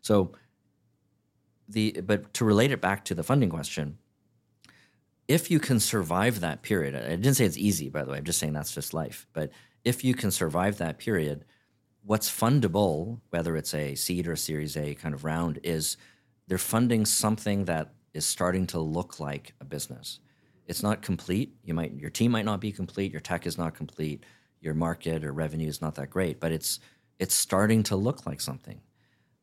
[0.00, 0.32] So
[1.68, 3.98] the but to relate it back to the funding question,
[5.28, 8.18] if you can survive that period, I didn't say it's easy, by the way.
[8.18, 9.26] I'm just saying that's just life.
[9.32, 9.50] But
[9.84, 11.44] if you can survive that period,
[12.04, 15.96] what's fundable, whether it's a seed or Series A kind of round, is
[16.46, 20.20] they're funding something that is starting to look like a business.
[20.66, 21.56] It's not complete.
[21.64, 23.12] You might your team might not be complete.
[23.12, 24.24] Your tech is not complete.
[24.60, 26.80] Your market or revenue is not that great, but it's
[27.18, 28.80] it's starting to look like something.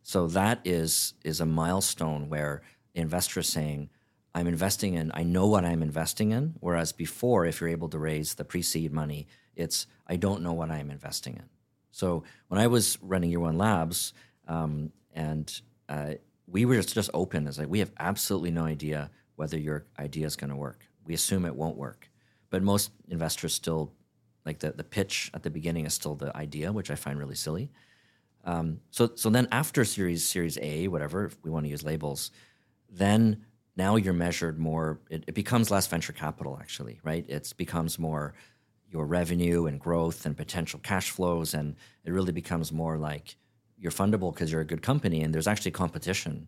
[0.03, 2.61] So that is is a milestone where
[2.93, 3.89] the investor is saying,
[4.33, 6.55] I'm investing in, I know what I'm investing in.
[6.59, 10.71] Whereas before, if you're able to raise the pre-seed money, it's I don't know what
[10.71, 11.49] I'm investing in.
[11.91, 14.13] So when I was running Year One Labs,
[14.47, 16.13] um, and uh,
[16.47, 20.25] we were just, just open as like we have absolutely no idea whether your idea
[20.25, 20.87] is going to work.
[21.05, 22.09] We assume it won't work,
[22.49, 23.93] but most investors still
[24.45, 27.35] like the the pitch at the beginning is still the idea, which I find really
[27.35, 27.69] silly.
[28.43, 32.31] Um, so so then after Series Series A, whatever if we want to use labels,
[32.89, 34.99] then now you're measured more.
[35.09, 37.25] It, it becomes less venture capital actually, right?
[37.27, 38.33] It becomes more
[38.91, 43.35] your revenue and growth and potential cash flows, and it really becomes more like
[43.77, 46.47] you're fundable because you're a good company, and there's actually competition.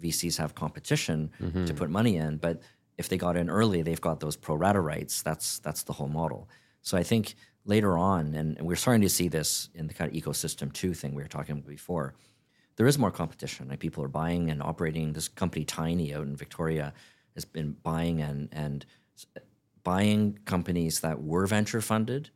[0.00, 1.64] VCs have competition mm-hmm.
[1.64, 2.62] to put money in, but
[2.96, 5.22] if they got in early, they've got those pro rata rights.
[5.22, 6.48] That's that's the whole model.
[6.82, 7.34] So I think
[7.64, 10.94] later on, and, and we're starting to see this in the kind of ecosystem two
[10.94, 12.14] thing we were talking about before.
[12.76, 13.68] There is more competition.
[13.68, 15.12] Like people are buying and operating.
[15.12, 16.94] This company Tiny out in Victoria
[17.34, 18.86] has been buying and and
[19.84, 22.30] buying companies that were venture funded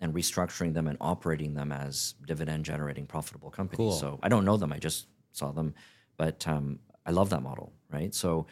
[0.00, 3.76] and restructuring them and operating them as dividend generating profitable companies.
[3.78, 3.92] Cool.
[3.92, 4.72] So I don't know them.
[4.72, 5.74] I just saw them,
[6.16, 7.72] but um, I love that model.
[7.90, 8.14] Right.
[8.14, 8.46] So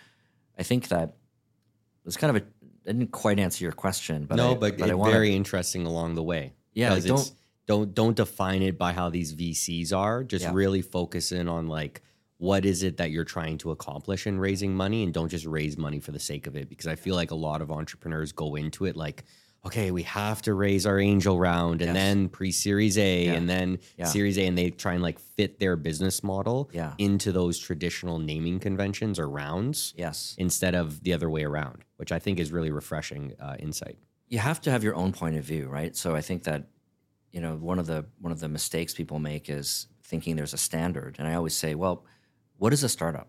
[0.59, 1.16] I think that
[2.05, 2.47] it's kind of a.
[2.88, 6.14] I didn't quite answer your question, but no, I, but, I wanna- very interesting along
[6.14, 6.53] the way.
[6.72, 7.32] Yeah, like, it's-
[7.66, 10.22] don't don't define it by how these VCs are.
[10.22, 10.53] Just Yeah.
[10.55, 12.01] really focus in on like
[12.39, 15.78] what is it that you're trying to accomplish in raising money, and don't just raise
[15.78, 16.68] money for the sake of it.
[16.68, 19.24] Because I feel like a lot of entrepreneurs go into it like,
[19.64, 21.95] okay, we have to raise our angel round, and Yes.
[21.95, 23.32] then pre-series A, Yeah.
[23.32, 24.05] and then Yeah.
[24.05, 26.95] Series A, and they try and like fit their business model Yeah.
[26.99, 32.12] into those traditional naming conventions or rounds yes, instead of the other way around, which
[32.12, 33.99] I think is really refreshing uh, insight.
[34.28, 35.97] you have to have your own point of view, right?
[35.97, 36.68] So I think that
[37.32, 40.59] you know one of the one of the mistakes people make is thinking there's a
[40.59, 42.05] standard, and I always say, well,
[42.59, 43.28] what is a startup?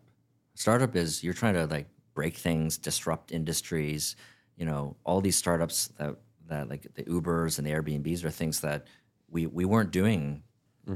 [0.56, 4.16] Startup is you're trying to like break things, disrupt industries.
[4.56, 6.16] You know, all these startups that
[6.48, 8.88] that like the Ubers and the Airbnbs are things that
[9.30, 10.44] we we weren't doing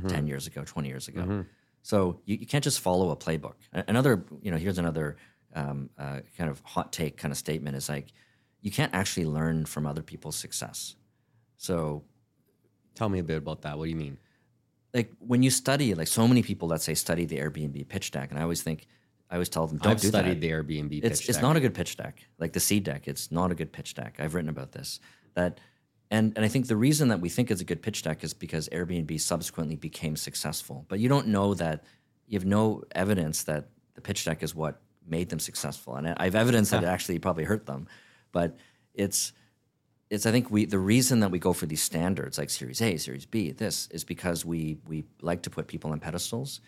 [0.07, 1.21] ten years ago, twenty years ago.
[1.83, 3.55] So you, you can't just follow a playbook.
[3.73, 5.17] Another, you know, here's another
[5.53, 8.13] um, uh, kind of hot take kind of statement is like,
[8.61, 10.95] you can't actually learn from other people's success.
[11.57, 12.03] So
[12.95, 13.77] Tell me a bit about that.
[13.77, 14.17] What do you mean?
[14.93, 18.29] Like when you study, like so many people that say study the Airbnb pitch deck,
[18.29, 18.87] and I always think,
[19.29, 20.41] I always tell them, don't I've do studied that.
[20.41, 21.03] the Airbnb.
[21.03, 21.41] it's it's deck.
[21.41, 22.25] not a good pitch deck.
[22.39, 24.15] Like the seed deck, it's not a good pitch deck.
[24.19, 24.99] I've written about this.
[25.35, 25.59] That
[26.09, 28.33] and and I think the reason that we think it's a good pitch deck is
[28.33, 30.85] because Airbnb subsequently became successful.
[30.89, 31.85] But you don't know that
[32.27, 35.95] you have no evidence that the pitch deck is what made them successful.
[35.95, 37.87] And I have evidence that it actually probably hurt them.
[38.31, 38.57] But
[38.93, 39.33] it's
[40.11, 42.97] it's I think we the reason that we go for these standards like Series A,
[42.97, 46.59] Series B, this is because we we like to put people on pedestals.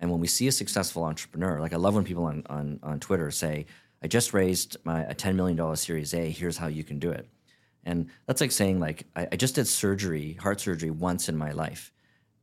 [0.00, 3.00] And when we see a successful entrepreneur, like I love when people on on, on
[3.00, 3.66] Twitter say,
[4.02, 6.30] "I just raised my a ten million dollar Series A.
[6.30, 7.26] Here's how you can do it."
[7.84, 11.50] And that's like saying, like I, I just did surgery, heart surgery, once in my
[11.50, 11.92] life,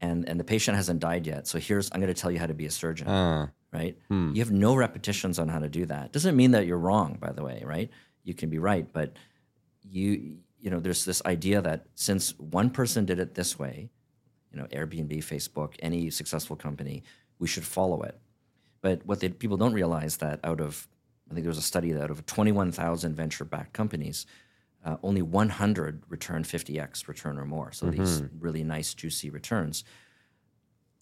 [0.02, 1.48] and and the patient hasn't died yet.
[1.48, 3.98] So here's I'm going to tell you how to be a surgeon Uh, right?
[4.36, 6.12] You have no repetitions on how to do that.
[6.12, 7.90] Doesn't mean that you're wrong, by the way, right?
[8.26, 9.14] You can be right, but
[9.90, 13.90] you you know there's this idea that since one person did it this way,
[14.52, 17.04] you know, Airbnb, Facebook, any successful company,
[17.40, 18.20] we should follow it.
[18.82, 20.88] But what they, people don't realize that out of
[21.30, 24.26] I think there was a study that out of 21,000 venture-backed companies,
[24.84, 27.72] uh, only 100 return 50x return or more.
[27.72, 29.84] So these really nice, juicy returns.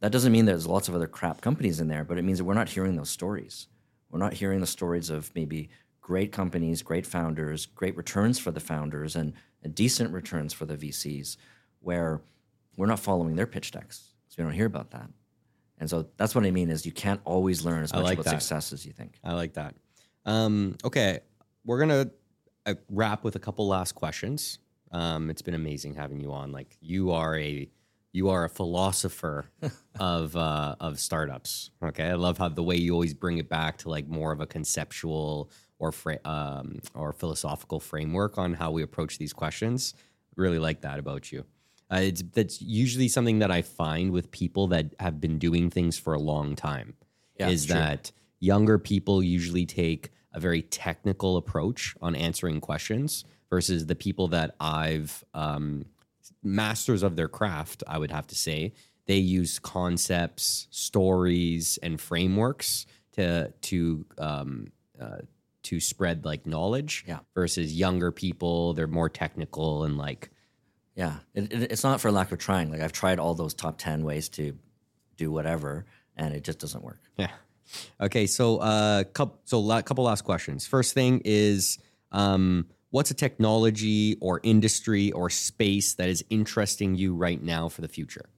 [0.02, 2.44] That doesn't mean there's lots of other crap companies in there, but it means that
[2.44, 3.68] we're not hearing those stories.
[4.10, 5.70] We're not hearing the stories of maybe
[6.08, 10.78] great companies, great founders, great returns for the founders, and, and decent returns for the
[10.78, 11.36] VCs,
[11.82, 12.22] where
[12.78, 14.14] we're not following their pitch decks.
[14.30, 15.10] So we don't hear about that.
[15.80, 18.32] And so that's what I mean is you can't always learn as much like about
[18.32, 18.42] that.
[18.42, 19.20] success as you think.
[19.22, 19.76] I like that.
[20.26, 21.20] Um, okay,
[21.66, 22.10] we're gonna
[22.66, 24.60] uh, wrap with a couple last questions.
[24.94, 26.54] Um, it's been amazing having you on.
[26.54, 27.70] Like you are a
[28.14, 29.52] you are a philosopher
[30.00, 31.72] of uh, of startups.
[31.84, 34.40] Okay, I love how the way you always bring it back to like more of
[34.40, 39.94] a conceptual or fra- um, or philosophical framework on how we approach these questions.
[40.36, 41.46] Really like that about you.
[41.92, 45.98] Uh, it's that's usually something that I find with people that have been doing things
[45.98, 46.96] for a long time.
[47.40, 53.86] Yeah, is that younger people usually take a very technical approach on answering questions versus
[53.86, 55.86] the people that I've um,
[56.44, 57.84] masters of their craft.
[57.88, 58.74] I would have to say
[59.06, 64.68] they use concepts, stories, and frameworks to to um,
[65.00, 65.20] uh,
[65.70, 67.04] to spread like knowledge.
[67.08, 67.20] Yeah.
[67.36, 70.30] Versus younger people, they're more technical and like
[70.96, 72.72] Yeah, it, it, it's not for lack of trying.
[72.72, 74.58] Like I've tried all those top ten ways to
[75.18, 77.02] do whatever, and it just doesn't work.
[77.18, 77.32] Yeah.
[78.00, 78.28] Okay.
[78.28, 80.66] So, uh, couple, so la- couple last questions.
[80.66, 81.80] First thing is,
[82.12, 87.82] um, what's a technology or industry or space that is interesting you right now for
[87.82, 88.30] the future?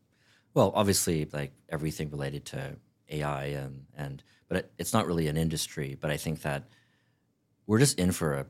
[0.55, 2.75] Well, obviously, like everything related to
[3.09, 5.95] AI and and but it, it's not really an industry.
[5.99, 6.63] But I think that
[7.70, 8.47] we're just in for a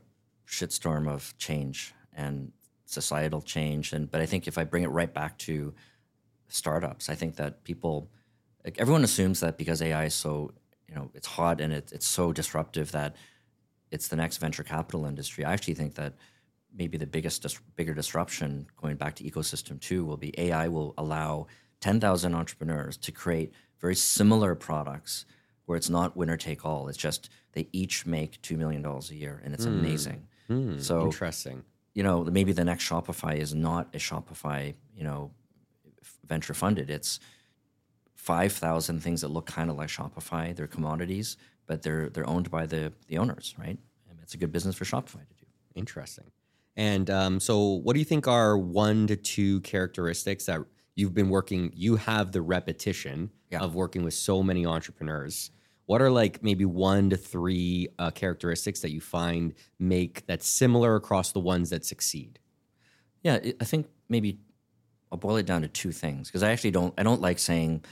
[0.48, 2.52] shitstorm of change and
[2.86, 3.92] societal change.
[3.92, 5.74] And but I think if I bring it right back to
[6.48, 8.10] startups, I think that people,
[8.64, 10.52] like everyone assumes that because AI is so
[10.88, 13.14] you know it's hot and it, it's so disruptive that
[13.90, 15.44] it's the next venture capital industry.
[15.44, 16.14] I actually think that
[16.74, 20.94] maybe the biggest dis- bigger disruption going back to ecosystem two will be AI will
[20.96, 21.46] allow
[21.82, 25.26] 10,000 entrepreneurs to create very similar products
[25.70, 26.88] where it's not winner take all.
[26.88, 30.26] It's just they each make $2 million a year and it's amazing.
[30.80, 31.62] So, Interesting.
[31.94, 35.30] you know, maybe the next Shopify is not a Shopify, you know,
[36.26, 36.90] venture funded.
[36.90, 37.20] It's
[38.16, 40.54] 5,000 things that look kind of like Shopify.
[40.56, 41.36] They're commodities,
[41.68, 43.78] but they're they're owned by the the owners, right?
[44.08, 45.46] And it's a good business for Shopify to do.
[45.76, 46.24] Interesting.
[46.76, 50.60] And um, so, what do you think are one to two characteristics that
[50.96, 51.70] you've been working?
[51.76, 53.60] You have the repetition Yeah.
[53.60, 55.52] of working with so many entrepreneurs.
[55.90, 60.94] What are like maybe one to three uh, characteristics that you find make that similar
[60.94, 62.38] across the ones that succeed?
[63.24, 64.38] Yeah, I think maybe
[65.10, 67.84] I'll boil it down to two things because I actually don't I don't like saying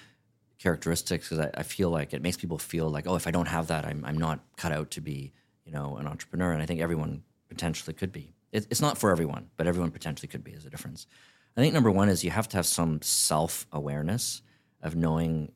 [0.61, 3.49] characteristics because I, I feel like it makes people feel like oh if I don't
[3.49, 5.33] have that I'm I'm not cut out to be
[5.65, 8.33] you know an entrepreneur and I think everyone potentially could be.
[8.53, 10.53] It, it's not for everyone, but everyone potentially could be.
[10.53, 11.09] Is a difference.
[11.57, 14.43] I think number one is you have to have some self awareness
[14.83, 15.51] of knowing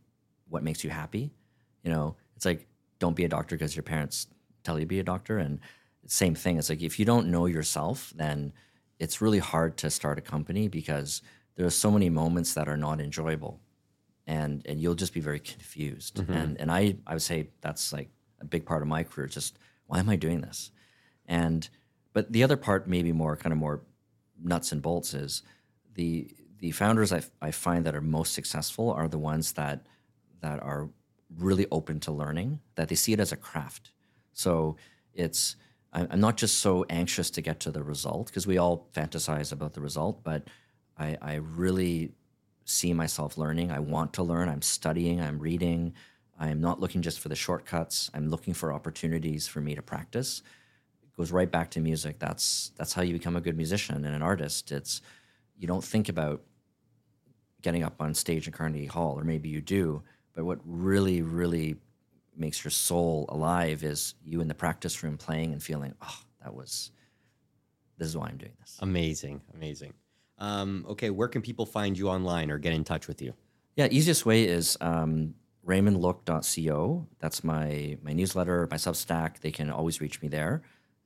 [0.49, 1.31] what makes you happy.
[1.85, 2.67] You know, it's like
[2.99, 4.27] don't be a doctor because your parents
[4.65, 5.61] tell you to be a doctor, and
[6.07, 6.59] same thing.
[6.59, 8.53] It's like if you don't know yourself, then
[8.99, 11.23] it's really hard to start a company because
[11.55, 13.61] there are so many moments that are not enjoyable,
[14.27, 16.17] and and you'll just be very confused.
[16.17, 16.33] Mm-hmm.
[16.33, 19.29] And and I I would say that's like a big part of my career.
[19.29, 20.73] Just why am I doing this?
[21.27, 21.69] And
[22.13, 23.83] but the other part, maybe more kind of more
[24.43, 25.43] nuts and bolts, is
[25.95, 26.29] the
[26.59, 29.87] the founders I, I find that are most successful are the ones that
[30.41, 30.89] that are
[31.37, 33.91] really open to learning, that they see it as a craft.
[34.33, 34.77] So
[35.15, 35.57] it's
[35.93, 39.75] I'm not just so anxious to get to the result because we all fantasize about
[39.75, 40.49] the result, but
[40.99, 42.13] I, I really
[42.65, 43.71] see myself learning.
[43.71, 44.49] I want to learn.
[44.49, 45.21] I'm studying.
[45.21, 45.93] I'm reading.
[46.39, 48.11] I'm not looking just for the shortcuts.
[48.15, 50.43] I'm looking for opportunities for me to practice.
[51.03, 52.19] It goes right back to music.
[52.19, 54.73] That's that's how you become a good musician and an artist.
[54.73, 55.03] It's
[55.59, 56.43] you don't think about
[57.61, 60.03] getting up on stage in Carnegie Hall, or maybe you do,
[60.35, 61.77] but what really, really
[62.37, 66.55] makes your soul alive is you in the practice room playing and feeling, oh, that
[66.55, 66.91] was,
[67.99, 68.79] this is why I'm doing this.
[68.81, 69.93] Amazing, amazing.
[70.39, 73.35] Um, okay, where can people find you online or get in touch with you?
[73.77, 75.35] Yeah, easiest way is um,
[75.67, 77.07] raymondluk.co.
[77.21, 79.41] That's my my newsletter, my Substack.
[79.41, 80.63] They can always reach me there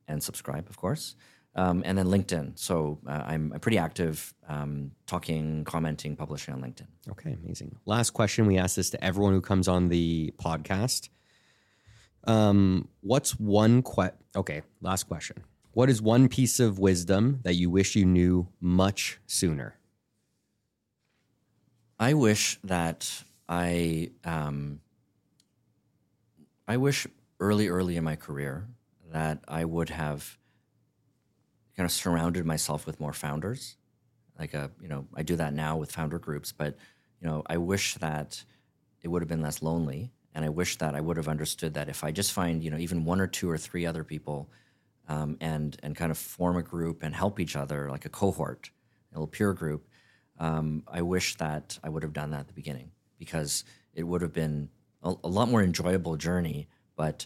[0.07, 1.15] and subscribe, of course.
[1.57, 2.57] Um, and then LinkedIn.
[2.59, 6.85] So uh, I'm, I'm pretty active, um, talking, commenting, publishing on LinkedIn.
[7.09, 7.75] Okay, amazing.
[7.87, 8.45] Last question.
[8.45, 11.09] We ask this to everyone who comes on the podcast.
[12.25, 15.37] Um, what's one que- Okay, last question.
[15.71, 19.75] What is one piece of wisdom that you wish you knew much sooner?
[21.99, 24.81] I wish that I um,
[26.67, 27.07] I wish
[27.39, 28.67] early, early in my career
[29.11, 30.37] that I would have
[31.77, 33.77] kind of surrounded myself with more founders.
[34.37, 36.75] Like a, you know, I do that now with founder groups, but
[37.21, 38.43] you know, I wish that
[39.01, 41.89] it would have been less lonely, and I wish that I would have understood that
[41.89, 44.49] if I just find, you know, even one or two or three other people,
[45.07, 48.69] um, and and kind of form a group and help each other, like a cohort,
[49.11, 49.87] a little peer group.
[50.39, 53.63] Um, I wish that I would have done that at the beginning because
[53.93, 54.69] it would have been
[55.01, 56.67] a, a lot more enjoyable journey.
[56.95, 57.25] But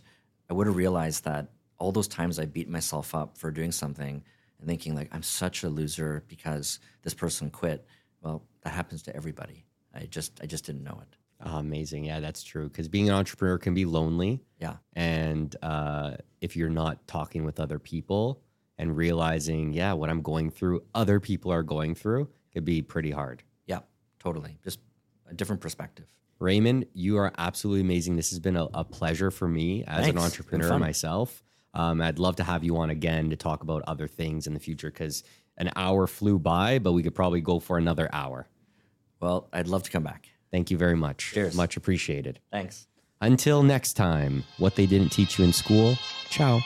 [0.49, 1.47] I would have realized that
[1.77, 4.23] all those times I beat myself up for doing something
[4.61, 7.85] and thinking like I'm such a loser because this person quit.
[8.21, 9.65] Well, that happens to everybody.
[9.93, 11.17] I just I just didn't know it.
[11.43, 12.05] Oh, amazing.
[12.05, 12.67] Yeah, that's true.
[12.67, 14.41] Because being an entrepreneur can be lonely.
[14.59, 14.75] Yeah.
[14.93, 18.41] And uh, if you're not talking with other people
[18.77, 23.09] and realizing, yeah, what I'm going through, other people are going through, could be pretty
[23.09, 23.41] hard.
[23.65, 23.79] Yeah,
[24.19, 24.59] totally.
[24.63, 24.79] Just
[25.27, 26.05] a different perspective.
[26.39, 28.17] Raymond, you are absolutely amazing.
[28.17, 30.09] This has been a, a pleasure for me as Thanks.
[30.09, 31.43] an entrepreneur myself.
[31.73, 34.59] Um, I'd love to have you on again to talk about other things in the
[34.59, 35.23] future because
[35.57, 38.47] an hour flew by, but we could probably go for another hour.
[39.19, 40.29] Well, I'd love to come back.
[40.51, 41.31] Thank you very much.
[41.33, 41.55] Cheers.
[41.55, 42.39] Much appreciated.
[42.51, 42.87] Thanks.
[43.21, 45.97] Until next time, what they didn't teach you in school.
[46.29, 46.61] Ciao.